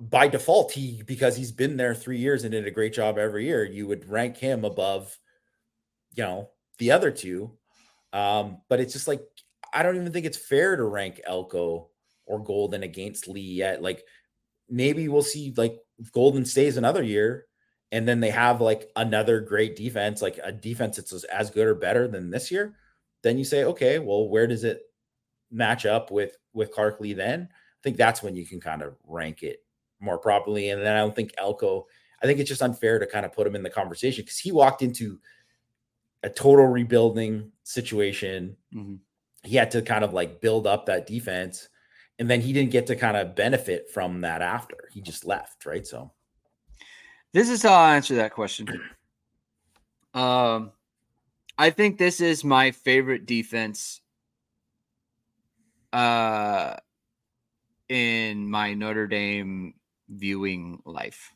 [0.00, 3.44] by default he because he's been there three years and did a great job every
[3.44, 5.18] year you would rank him above
[6.14, 7.50] you know the other two.
[8.12, 9.20] Um but it's just like
[9.74, 11.90] i don't even think it's fair to rank elko
[12.28, 13.82] or golden against Lea yet.
[13.82, 14.04] Like
[14.68, 15.78] maybe we'll see like
[16.12, 17.46] golden stays another year
[17.90, 21.74] and then they have like another great defense, like a defense that's as good or
[21.74, 22.74] better than this year,
[23.22, 24.82] then you say, okay, well, where does it
[25.50, 27.48] match up with with Clark Lea then?
[27.50, 29.64] I think that's when you can kind of rank it
[30.00, 30.70] more properly.
[30.70, 31.86] And then I don't think Elko,
[32.22, 34.52] I think it's just unfair to kind of put him in the conversation because he
[34.52, 35.18] walked into
[36.22, 38.56] a total rebuilding situation.
[38.74, 38.96] Mm-hmm.
[39.44, 41.68] He had to kind of like build up that defense.
[42.18, 45.66] And then he didn't get to kind of benefit from that after he just left,
[45.66, 45.86] right?
[45.86, 46.10] So
[47.32, 48.68] this is how I answer that question.
[50.14, 50.72] Um,
[51.58, 54.00] I think this is my favorite defense
[55.92, 56.76] uh
[57.88, 59.74] in my Notre Dame
[60.08, 61.32] viewing life.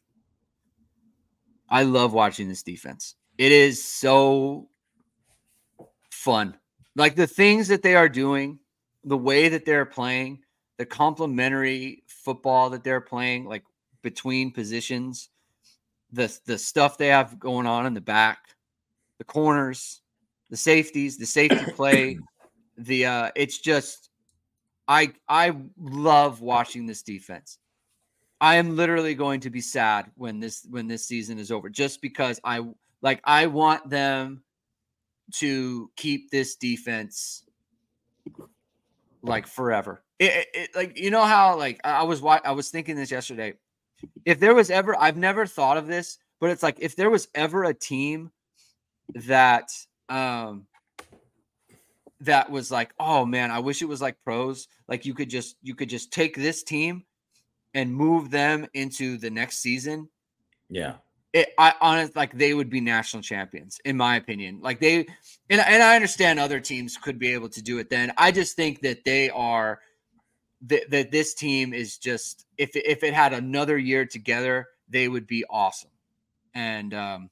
[1.68, 3.14] I love watching this defense.
[3.39, 4.68] It is so
[6.11, 6.57] fun.
[6.97, 8.59] Like the things that they are doing,
[9.05, 10.41] the way that they're playing,
[10.79, 13.64] the complementary football that they're playing, like
[14.03, 15.31] between positions
[16.12, 18.39] the the stuff they have going on in the back,
[19.18, 20.03] the corners,
[20.51, 22.18] the safeties, the safety play,
[22.77, 24.11] the uh it's just
[24.87, 27.59] I I love watching this defense.
[28.41, 32.03] I am literally going to be sad when this when this season is over just
[32.03, 32.61] because I
[33.01, 34.43] like I want them
[35.35, 37.45] to keep this defense
[39.23, 40.02] like forever.
[40.19, 43.55] It, it, like you know how like I was why I was thinking this yesterday
[44.25, 47.29] if there was ever, I've never thought of this, but it's like if there was
[47.35, 48.31] ever a team
[49.15, 49.71] that,
[50.09, 50.67] um,
[52.21, 54.69] that was like, oh man, I wish it was like pros.
[54.87, 57.05] Like you could just you could just take this team
[57.75, 60.09] and move them into the next season.
[60.71, 60.97] Yeah.
[61.33, 64.61] It, I honest like they would be national champions in my opinion.
[64.63, 64.99] Like they
[65.51, 68.13] and, and I understand other teams could be able to do it then.
[68.17, 69.81] I just think that they are
[70.67, 75.27] that, that this team is just if if it had another year together, they would
[75.27, 75.91] be awesome.
[76.55, 77.31] And um,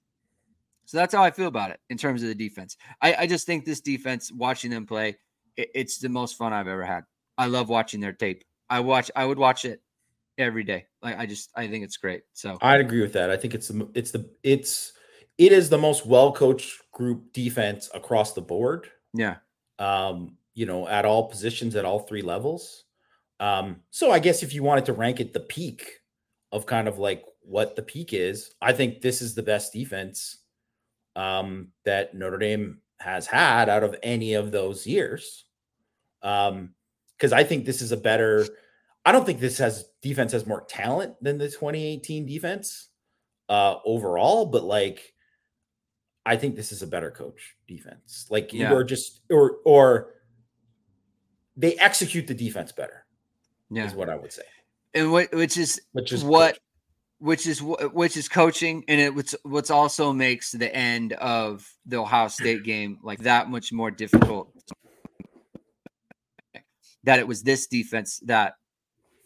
[0.86, 2.76] so that's how I feel about it in terms of the defense.
[3.00, 5.18] I, I just think this defense, watching them play,
[5.56, 7.04] it, it's the most fun I've ever had.
[7.38, 8.44] I love watching their tape.
[8.68, 9.10] I watch.
[9.14, 9.82] I would watch it
[10.38, 10.86] every day.
[11.02, 12.22] Like I just, I think it's great.
[12.32, 13.30] So I'd agree with that.
[13.30, 14.92] I think it's the, it's the, it's,
[15.38, 18.88] it is the most well coached group defense across the board.
[19.14, 19.36] Yeah.
[19.78, 22.84] Um, you know, at all positions at all three levels.
[23.40, 26.00] Um, so I guess if you wanted to rank it the peak
[26.52, 30.38] of kind of like what the peak is, I think this is the best defense
[31.16, 35.46] um, that Notre Dame has had out of any of those years.
[36.22, 36.74] Um,
[37.16, 38.46] because I think this is a better.
[39.04, 42.88] I don't think this has defense has more talent than the 2018 defense
[43.48, 45.12] uh overall, but like
[46.24, 48.26] I think this is a better coach defense.
[48.30, 48.72] Like yeah.
[48.72, 50.14] are just or or
[51.56, 53.04] they execute the defense better
[53.70, 53.86] yeah.
[53.86, 54.42] is what I would say.
[54.94, 56.62] And what which is which is what coaching.
[57.18, 61.98] which is which is coaching and it what's what's also makes the end of the
[61.98, 64.52] Ohio State game like that much more difficult
[67.04, 68.54] that it was this defense that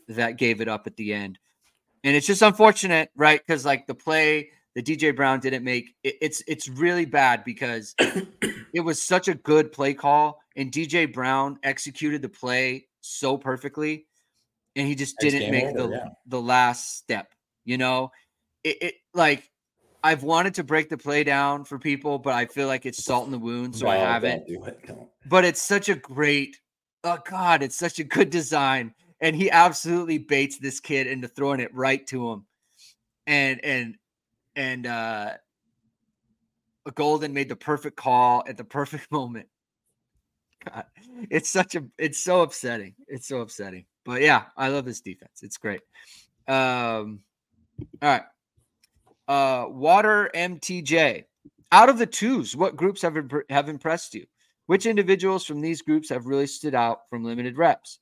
[0.08, 1.38] that gave it up at the end.
[2.02, 3.40] And it's just unfortunate, right?
[3.44, 7.94] Because like the play that DJ Brown didn't make, it, it's it's really bad because
[8.74, 14.06] it was such a good play call, and DJ Brown executed the play so perfectly
[14.76, 16.08] and he just didn't make over, the yeah.
[16.26, 17.32] the last step.
[17.64, 18.10] You know,
[18.62, 19.50] it, it, like
[20.02, 23.26] I've wanted to break the play down for people, but I feel like it's salt
[23.26, 24.44] in the wound, so no, I haven't.
[24.46, 24.98] It.
[25.26, 26.58] But it's such a great,
[27.04, 31.60] oh God, it's such a good design, and he absolutely baits this kid into throwing
[31.60, 32.46] it right to him.
[33.26, 33.96] And and
[34.56, 35.30] and uh
[36.94, 39.48] Golden made the perfect call at the perfect moment.
[40.66, 40.84] God,
[41.30, 42.94] it's such a it's so upsetting.
[43.08, 43.86] It's so upsetting.
[44.04, 45.42] But yeah, I love this defense.
[45.42, 45.80] It's great.
[46.46, 47.20] Um
[48.02, 48.22] all right.
[49.26, 51.24] Uh Water MTJ.
[51.72, 54.26] Out of the twos, what groups have imp- have impressed you?
[54.66, 57.98] Which individuals from these groups have really stood out from limited reps?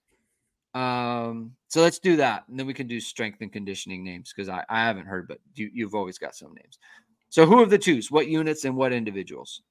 [0.75, 4.49] Um, so let's do that, and then we can do strength and conditioning names because
[4.49, 6.79] I, I haven't heard, but you, you've always got some names.
[7.29, 8.11] So who of the twos?
[8.11, 9.63] What units and what individuals?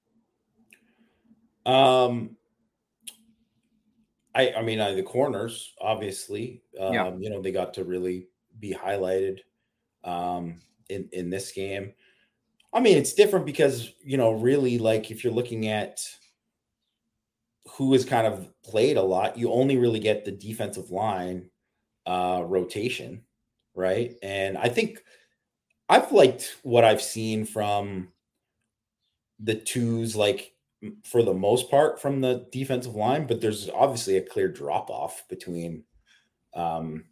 [1.65, 2.35] Um,
[4.35, 6.63] I I mean I, the corners obviously.
[6.79, 7.13] Um, yeah.
[7.17, 8.27] You know they got to really
[8.59, 9.39] be highlighted
[10.03, 10.59] um,
[10.89, 11.93] in in this game.
[12.73, 16.01] I mean it's different because you know really like if you're looking at
[17.77, 21.49] who has kind of played a lot, you only really get the defensive line
[22.05, 23.23] uh, rotation,
[23.75, 24.15] right?
[24.21, 25.03] And I think
[25.87, 28.09] I've liked what I've seen from
[29.39, 30.51] the twos, like
[31.03, 35.23] for the most part from the defensive line, but there's obviously a clear drop off
[35.29, 35.83] between
[36.53, 37.05] um,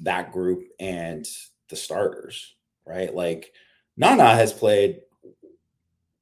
[0.00, 1.26] that group and
[1.68, 3.14] the starters, right?
[3.14, 3.52] Like
[3.96, 5.00] Nana has played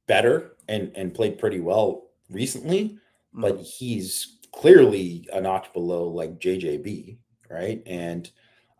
[0.07, 2.97] better and and played pretty well recently,
[3.33, 3.63] but mm-hmm.
[3.63, 7.17] he's clearly a notch below like JJB,
[7.49, 7.83] right?
[7.85, 8.29] And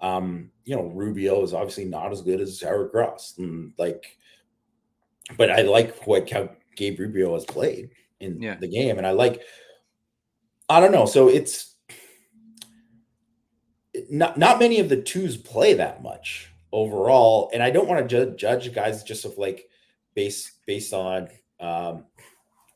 [0.01, 3.35] um, you know, Rubio is obviously not as good as Howard Cross.
[3.37, 4.17] And like,
[5.37, 6.31] but I like what
[6.75, 7.89] Gabe Rubio has played
[8.19, 8.55] in yeah.
[8.55, 8.97] the game.
[8.97, 9.41] And I like,
[10.69, 11.05] I don't know.
[11.05, 11.75] So it's
[14.09, 17.49] not not many of the twos play that much overall.
[17.53, 19.69] And I don't want to judge judge guys just of like
[20.15, 21.29] based based on
[21.59, 22.05] um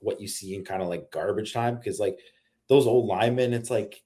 [0.02, 2.20] what you see in kind of like garbage time because like
[2.70, 4.02] those old linemen, it's like,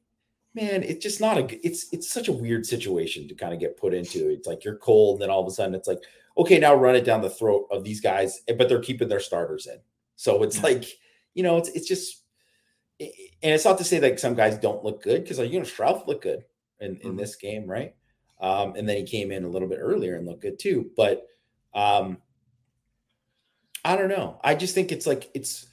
[0.55, 3.77] man, it's just not a it's it's such a weird situation to kind of get
[3.77, 4.29] put into.
[4.29, 5.99] It's like you're cold, and then all of a sudden it's like,
[6.37, 9.19] okay, now run it down the throat of these guys, eh, but they're keeping their
[9.19, 9.77] starters in.
[10.15, 10.63] So it's yeah.
[10.63, 10.85] like,
[11.33, 12.23] you know, it's it's just
[12.99, 13.11] and
[13.41, 16.07] it's not to say that some guys don't look good because like you know Stroud
[16.07, 16.43] looked good
[16.79, 17.17] in, in mm-hmm.
[17.17, 17.95] this game, right?
[18.39, 20.91] Um, and then he came in a little bit earlier and looked good too.
[20.95, 21.25] But
[21.73, 22.17] um,
[23.85, 24.39] I don't know.
[24.43, 25.65] I just think it's like it's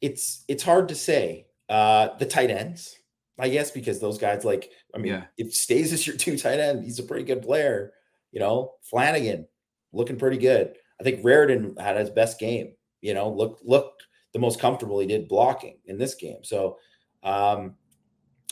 [0.00, 1.46] it's it's hard to say.
[1.66, 2.94] Uh, the tight ends,
[3.38, 5.24] I guess, because those guys like, I mean, yeah.
[5.38, 7.92] if Staes is your two tight end, he's a pretty good player.
[8.32, 9.46] You know, Flanagan
[9.92, 10.74] looking pretty good.
[11.00, 12.74] I think Raridon had his best game.
[13.00, 14.02] You know, looked looked
[14.34, 16.44] the most comfortable he did blocking in this game.
[16.44, 16.76] So
[17.22, 17.76] um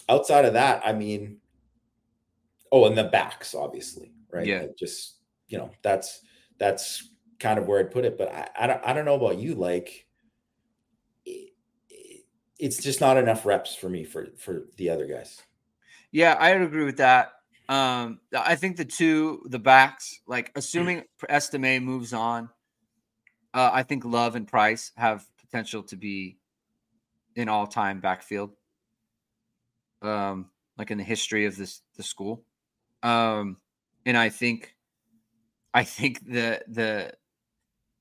[0.08, 1.38] outside of that, I mean,
[2.70, 4.46] oh, and the backs, obviously, right?
[4.46, 5.18] Yeah, like just
[5.48, 6.22] you know, that's
[6.58, 8.16] that's kind of where I'd put it.
[8.16, 10.06] But I I don't I don't know about you, like
[12.62, 15.42] it's just not enough reps for me for for the other guys.
[16.12, 17.32] Yeah, I would agree with that.
[17.68, 22.48] Um, I think the two the backs, like assuming Estime moves on,
[23.52, 26.38] uh, I think Love and Price have potential to be
[27.36, 28.52] in all time backfield.
[30.00, 32.44] Um, like in the history of this the school.
[33.02, 33.58] Um,
[34.06, 34.74] and I think
[35.74, 37.12] I think the the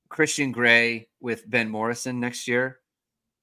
[0.08, 2.80] Christian Gray with Ben Morrison next year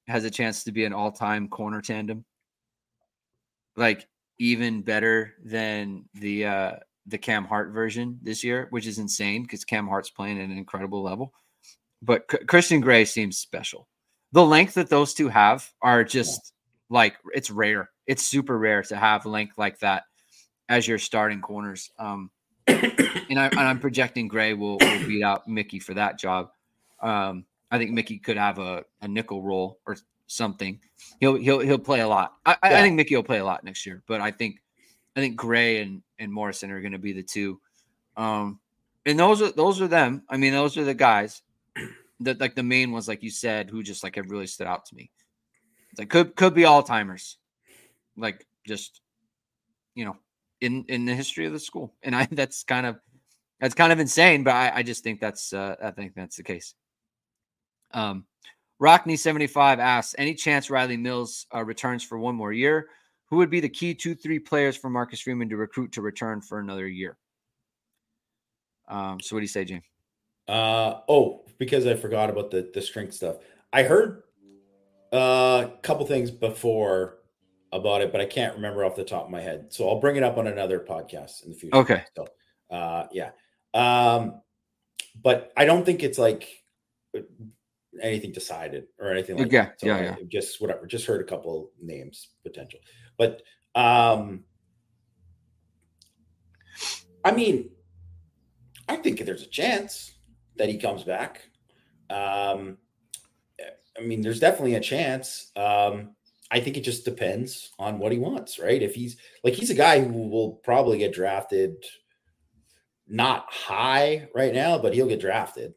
[0.07, 2.25] has a chance to be an all-time corner tandem.
[3.75, 4.07] Like
[4.39, 6.71] even better than the uh
[7.05, 10.57] the Cam Hart version this year, which is insane because Cam Hart's playing at an
[10.57, 11.33] incredible level.
[12.01, 13.87] But C- Christian Gray seems special.
[14.31, 16.53] The length that those two have are just
[16.89, 17.89] like it's rare.
[18.07, 20.03] It's super rare to have length like that
[20.67, 21.91] as your starting corners.
[21.97, 22.29] Um,
[22.67, 26.51] and, I, am projecting Gray will, will beat out Mickey for that job.
[27.01, 29.97] Um, I think Mickey could have a, a nickel role or
[30.27, 30.79] something.
[31.19, 32.33] He'll he'll he'll play a lot.
[32.45, 32.79] I, yeah.
[32.79, 34.61] I think Mickey will play a lot next year, but I think
[35.15, 37.59] I think Gray and, and Morrison are going to be the two.
[38.15, 38.59] Um,
[39.05, 40.23] and those are those are them.
[40.29, 41.41] I mean, those are the guys
[42.21, 44.85] that like the main ones, like you said, who just like have really stood out
[44.85, 45.11] to me.
[45.91, 47.37] It's like could could be all timers,
[48.17, 49.01] like just
[49.95, 50.17] you know
[50.61, 51.93] in in the history of the school.
[52.03, 52.99] And I that's kind of
[53.59, 56.43] that's kind of insane, but I, I just think that's uh, I think that's the
[56.43, 56.75] case.
[57.91, 58.25] Um,
[58.81, 62.87] Rockney75 asks, any chance Rylie Mills uh, returns for one more year?
[63.25, 66.41] Who would be the key two, three players for Marcus Freeman to recruit to return
[66.41, 67.17] for another year?
[68.87, 69.83] Um, so what do you say, James?
[70.49, 73.35] Uh, oh, because I forgot about the, the strength stuff.
[73.71, 74.23] I heard
[75.13, 77.19] uh, a couple things before
[77.71, 79.67] about it, but I can't remember off the top of my head.
[79.69, 81.75] So I'll bring it up on another podcast in the future.
[81.77, 82.03] Okay.
[82.15, 82.27] So,
[82.71, 83.29] uh, yeah.
[83.75, 84.41] Um,
[85.21, 86.47] but I don't think it's like
[88.01, 89.79] anything decided or anything like yeah, that.
[89.79, 90.15] So yeah, yeah.
[90.29, 90.87] Just whatever.
[90.87, 92.79] Just heard a couple names potential,
[93.19, 93.43] but
[93.75, 94.45] um,
[97.23, 97.69] I mean,
[98.87, 100.13] I think there's a chance
[100.59, 101.49] that he comes back.
[102.09, 102.77] Um,
[103.97, 105.51] I mean, there's definitely a chance.
[105.55, 106.11] Um,
[106.51, 108.81] I think it just depends on what he wants, right?
[108.81, 111.83] If he's like he's a guy who will probably get drafted
[113.07, 115.73] not high right now, but he'll get drafted.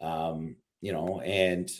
[0.00, 1.70] Um, you know, and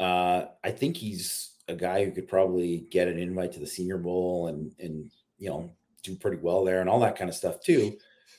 [0.00, 3.98] uh I think he's a guy who could probably get an invite to the senior
[3.98, 5.70] bowl and and you know
[6.02, 7.96] do pretty well there and all that kind of stuff too.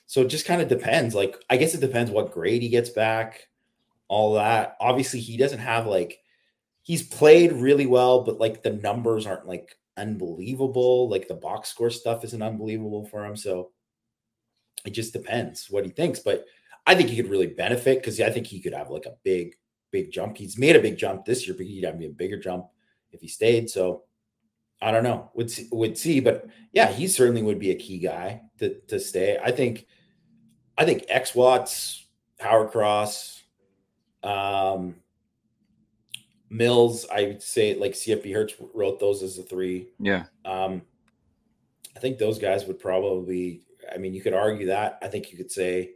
[0.08, 1.16] So it just kind of depends.
[1.16, 3.48] Like, I guess it depends what grade he gets back,
[4.08, 4.76] all that.
[4.80, 6.20] Obviously, he doesn't have like
[6.84, 11.10] he's played really well, but like the numbers aren't like unbelievable.
[11.10, 13.36] Like the box score stuff isn't unbelievable for him.
[13.36, 13.72] So
[14.86, 16.20] it just depends what he thinks.
[16.20, 16.46] But
[16.86, 19.56] I think he could really benefit because I think he could have like a big,
[19.92, 20.38] big jump.
[20.38, 22.68] He's made a big jump this year, but he'd have a bigger jump
[23.12, 23.70] if he stayed.
[23.70, 24.04] So
[24.82, 25.32] I don't know.
[25.36, 29.00] Would see, would see, but yeah, he certainly would be a key guy to to
[29.00, 29.38] stay.
[29.44, 29.86] I think,
[30.78, 32.06] I think X Watts,
[32.40, 33.44] Howard Cross,
[34.24, 34.96] um,
[36.50, 37.06] Mills.
[37.12, 39.90] I would say like CFB Hertz wrote those as the three.
[40.00, 40.26] Yeah.
[40.44, 40.82] Um,
[41.96, 43.62] I think those guys would probably.
[43.94, 44.98] I mean, you could argue that.
[45.02, 45.92] I think you could say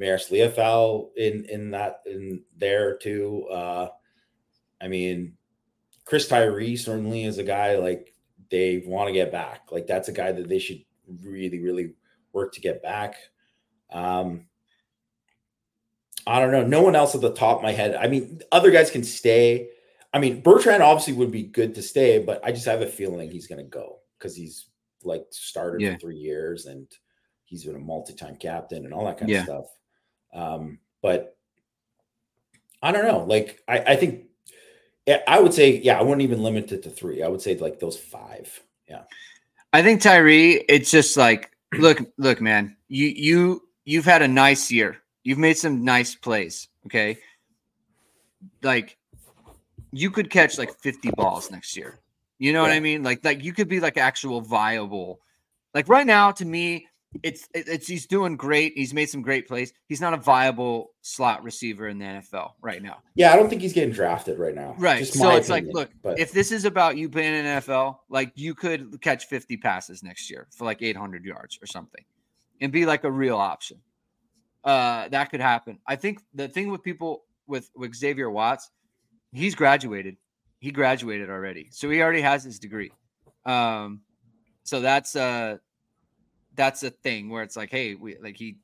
[0.00, 3.46] Marist Liufau in in that in there too.
[3.50, 3.88] Uh,
[4.80, 5.36] I mean,
[6.04, 8.13] Chris Tyree certainly is a guy like
[8.54, 9.72] they want to get back.
[9.72, 10.80] Like that's a guy that they should
[11.24, 11.94] really, really
[12.32, 13.16] work to get back.
[13.90, 14.46] Um,
[16.24, 16.64] I don't know.
[16.64, 17.96] No one else at the top of my head.
[17.96, 19.70] I mean, other guys can stay.
[20.12, 23.28] I mean, Bertrand obviously would be good to stay, but I just have a feeling
[23.28, 24.66] he's going to go because he's
[25.02, 25.94] like started yeah.
[25.94, 26.86] for three years and
[27.42, 29.40] he's been a multi-time captain and all that kind yeah.
[29.40, 29.64] of stuff.
[30.32, 31.36] Um, but
[32.80, 33.24] I don't know.
[33.24, 34.26] Like, I, I think
[35.06, 37.22] I would say, yeah, I wouldn't even limit it to three.
[37.22, 38.62] I would say like those five.
[38.88, 39.02] Yeah.
[39.72, 44.70] I think Tyree, it's just like, look, look, man, you you you've had a nice
[44.70, 44.98] year.
[45.22, 46.68] You've made some nice plays.
[46.86, 47.18] Okay.
[48.62, 48.96] Like
[49.92, 51.98] you could catch like 50 balls next year.
[52.38, 52.68] You know yeah.
[52.68, 53.02] what I mean?
[53.02, 55.20] Like, like you could be like actual viable.
[55.72, 56.88] Like right now, to me,
[57.22, 58.72] it's it's he's doing great.
[58.76, 59.72] He's made some great plays.
[59.86, 62.98] He's not a viable slot receiver in the NFL right now.
[63.14, 64.74] Yeah, I don't think he's getting drafted right now.
[64.78, 65.06] Right.
[65.06, 66.18] So it's opinion, like, look, but...
[66.18, 70.30] if this is about you playing in NFL, like you could catch 50 passes next
[70.30, 72.04] year for like 800 yards or something,
[72.60, 73.78] and be like a real option.
[74.64, 75.78] Uh, that could happen.
[75.86, 78.70] I think the thing with people with with Xavier Watts,
[79.32, 80.16] he's graduated.
[80.58, 82.90] He graduated already, so he already has his degree.
[83.44, 84.00] Um,
[84.64, 85.58] so that's uh
[86.56, 88.56] that's a thing where it's like, hey, we like he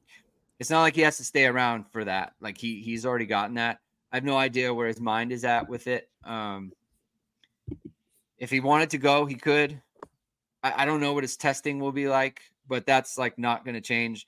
[0.58, 2.34] it's not like he has to stay around for that.
[2.40, 3.78] Like he he's already gotten that.
[4.12, 6.08] I have no idea where his mind is at with it.
[6.24, 6.72] Um
[8.38, 9.80] if he wanted to go, he could.
[10.62, 13.80] I, I don't know what his testing will be like, but that's like not gonna
[13.80, 14.26] change.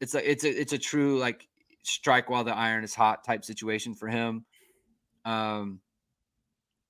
[0.00, 1.48] It's a it's a it's a true like
[1.84, 4.44] strike while the iron is hot type situation for him.
[5.24, 5.80] Um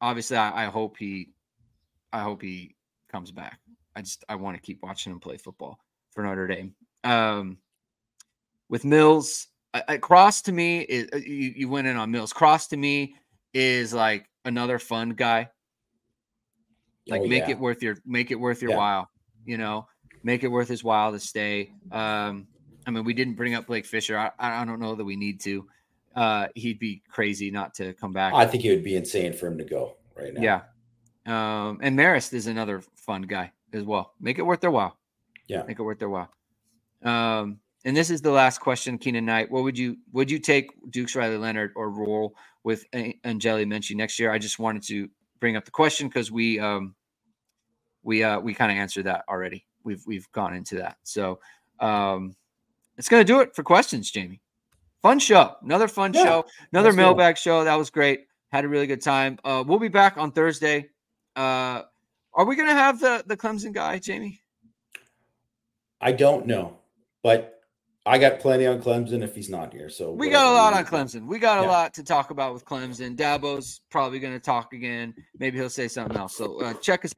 [0.01, 1.31] obviously I, I hope he
[2.13, 2.75] I hope he
[3.11, 3.59] comes back.
[3.95, 5.79] I just I want to keep watching him play football
[6.13, 6.75] for Notre Dame.
[7.05, 7.59] Um,
[8.69, 12.33] with Mills, I, I, Cross to me is uh, you, you went in on Mills.
[12.33, 13.17] Cross to me
[13.53, 15.49] is like another fun guy.
[17.09, 17.51] Like oh, make yeah.
[17.51, 18.77] it worth your make it worth your yeah.
[18.77, 19.11] while.
[19.45, 19.89] You know,
[20.23, 21.73] make it worth his while to stay.
[21.91, 22.47] Um,
[22.87, 24.19] I mean, we didn't bring up Blake Fisher.
[24.19, 25.67] I, I don't know that we need to.
[26.15, 28.35] Uh, he'd be crazy not to come back.
[28.35, 30.41] I think it would be insane for him to go right now.
[30.41, 30.61] Yeah.
[31.25, 34.13] Um, and Marist is another fun guy as well.
[34.21, 34.99] Make it worth their while.
[35.49, 36.31] Yeah, make it worth their while.
[37.05, 39.51] Um, and this is the last question, Keenan Knight.
[39.51, 44.19] What would you would you take Dukes Riley Leonard or roll with Angeli Mensah next
[44.19, 44.31] year?
[44.31, 45.09] I just wanted to
[45.41, 46.95] bring up the question because we um
[48.03, 49.67] we uh we kind of answered that already.
[49.85, 50.99] We've we've gone into that.
[51.03, 51.41] So
[51.81, 52.37] um
[52.97, 54.41] it's gonna do it for questions, Jamie.
[55.03, 57.41] Fun show, another fun yeah, show, another mailbag cool.
[57.41, 57.65] show.
[57.65, 58.27] That was great.
[58.53, 59.39] Had a really good time.
[59.43, 60.91] Uh, we'll be back on Thursday.
[61.35, 61.83] Uh,
[62.35, 64.42] are we gonna have the the Clemson guy, Jamie?
[66.03, 66.79] I don't know,
[67.23, 67.63] but
[68.05, 69.89] I got plenty on Clemson if he's not here.
[69.89, 71.27] So we got a lot on Clemson.
[71.27, 71.69] We got a yeah.
[71.69, 73.17] lot to talk about with Clemson.
[73.17, 75.15] Dabo's probably going to talk again.
[75.39, 76.37] Maybe he'll say something else.
[76.37, 77.13] So uh, check us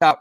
[0.00, 0.20] out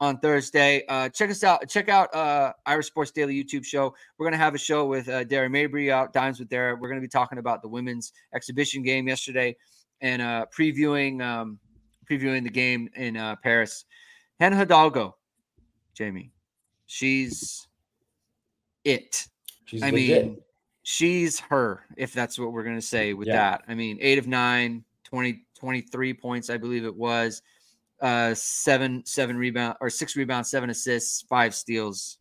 [0.00, 0.84] on Thursday.
[0.88, 1.68] Uh, check us out.
[1.68, 3.94] Check out uh, Irish Sports Daily YouTube show.
[4.16, 6.74] We're going to have a show with uh, Dara Mabrey out, Dimes with Dara.
[6.74, 9.54] We're going to be talking about the women's exhibition game yesterday
[10.00, 11.58] and uh, previewing um,
[12.10, 13.84] previewing the game in uh, Paris.
[14.40, 15.16] Hannah Hidalgo,
[15.92, 16.32] Jamie
[16.88, 17.68] she's
[18.84, 19.28] it.
[19.66, 20.26] She's I legit.
[20.26, 20.38] mean,
[20.82, 23.36] she's her, if that's what we're going to say with yeah.
[23.36, 23.62] that.
[23.68, 27.42] I mean, eight of nine, 20, 23 points, I believe it was.
[28.00, 32.18] Uh, seven, seven rebound or six rebounds, seven assists, five steals.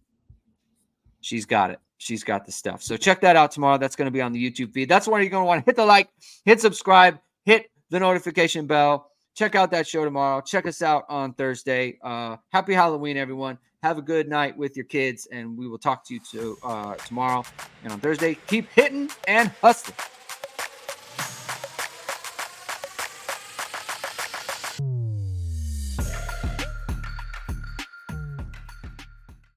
[1.21, 1.79] She's got it.
[1.97, 2.83] she's got the stuff.
[2.83, 3.77] So check that out tomorrow.
[3.77, 4.89] That's going to be on the YouTube feed.
[4.89, 6.09] That's where you're going to want to hit the like,
[6.45, 9.11] hit subscribe, hit the notification bell.
[9.37, 10.41] Check out that show tomorrow.
[10.41, 11.99] Check us out on Thursday.
[12.03, 13.59] Uh, happy Halloween, everyone.
[13.83, 16.95] Have a good night with your kids, and we will talk to you to, uh,
[16.95, 17.45] tomorrow
[17.83, 18.35] and on Thursday.
[18.47, 19.95] Keep hitting and hustling.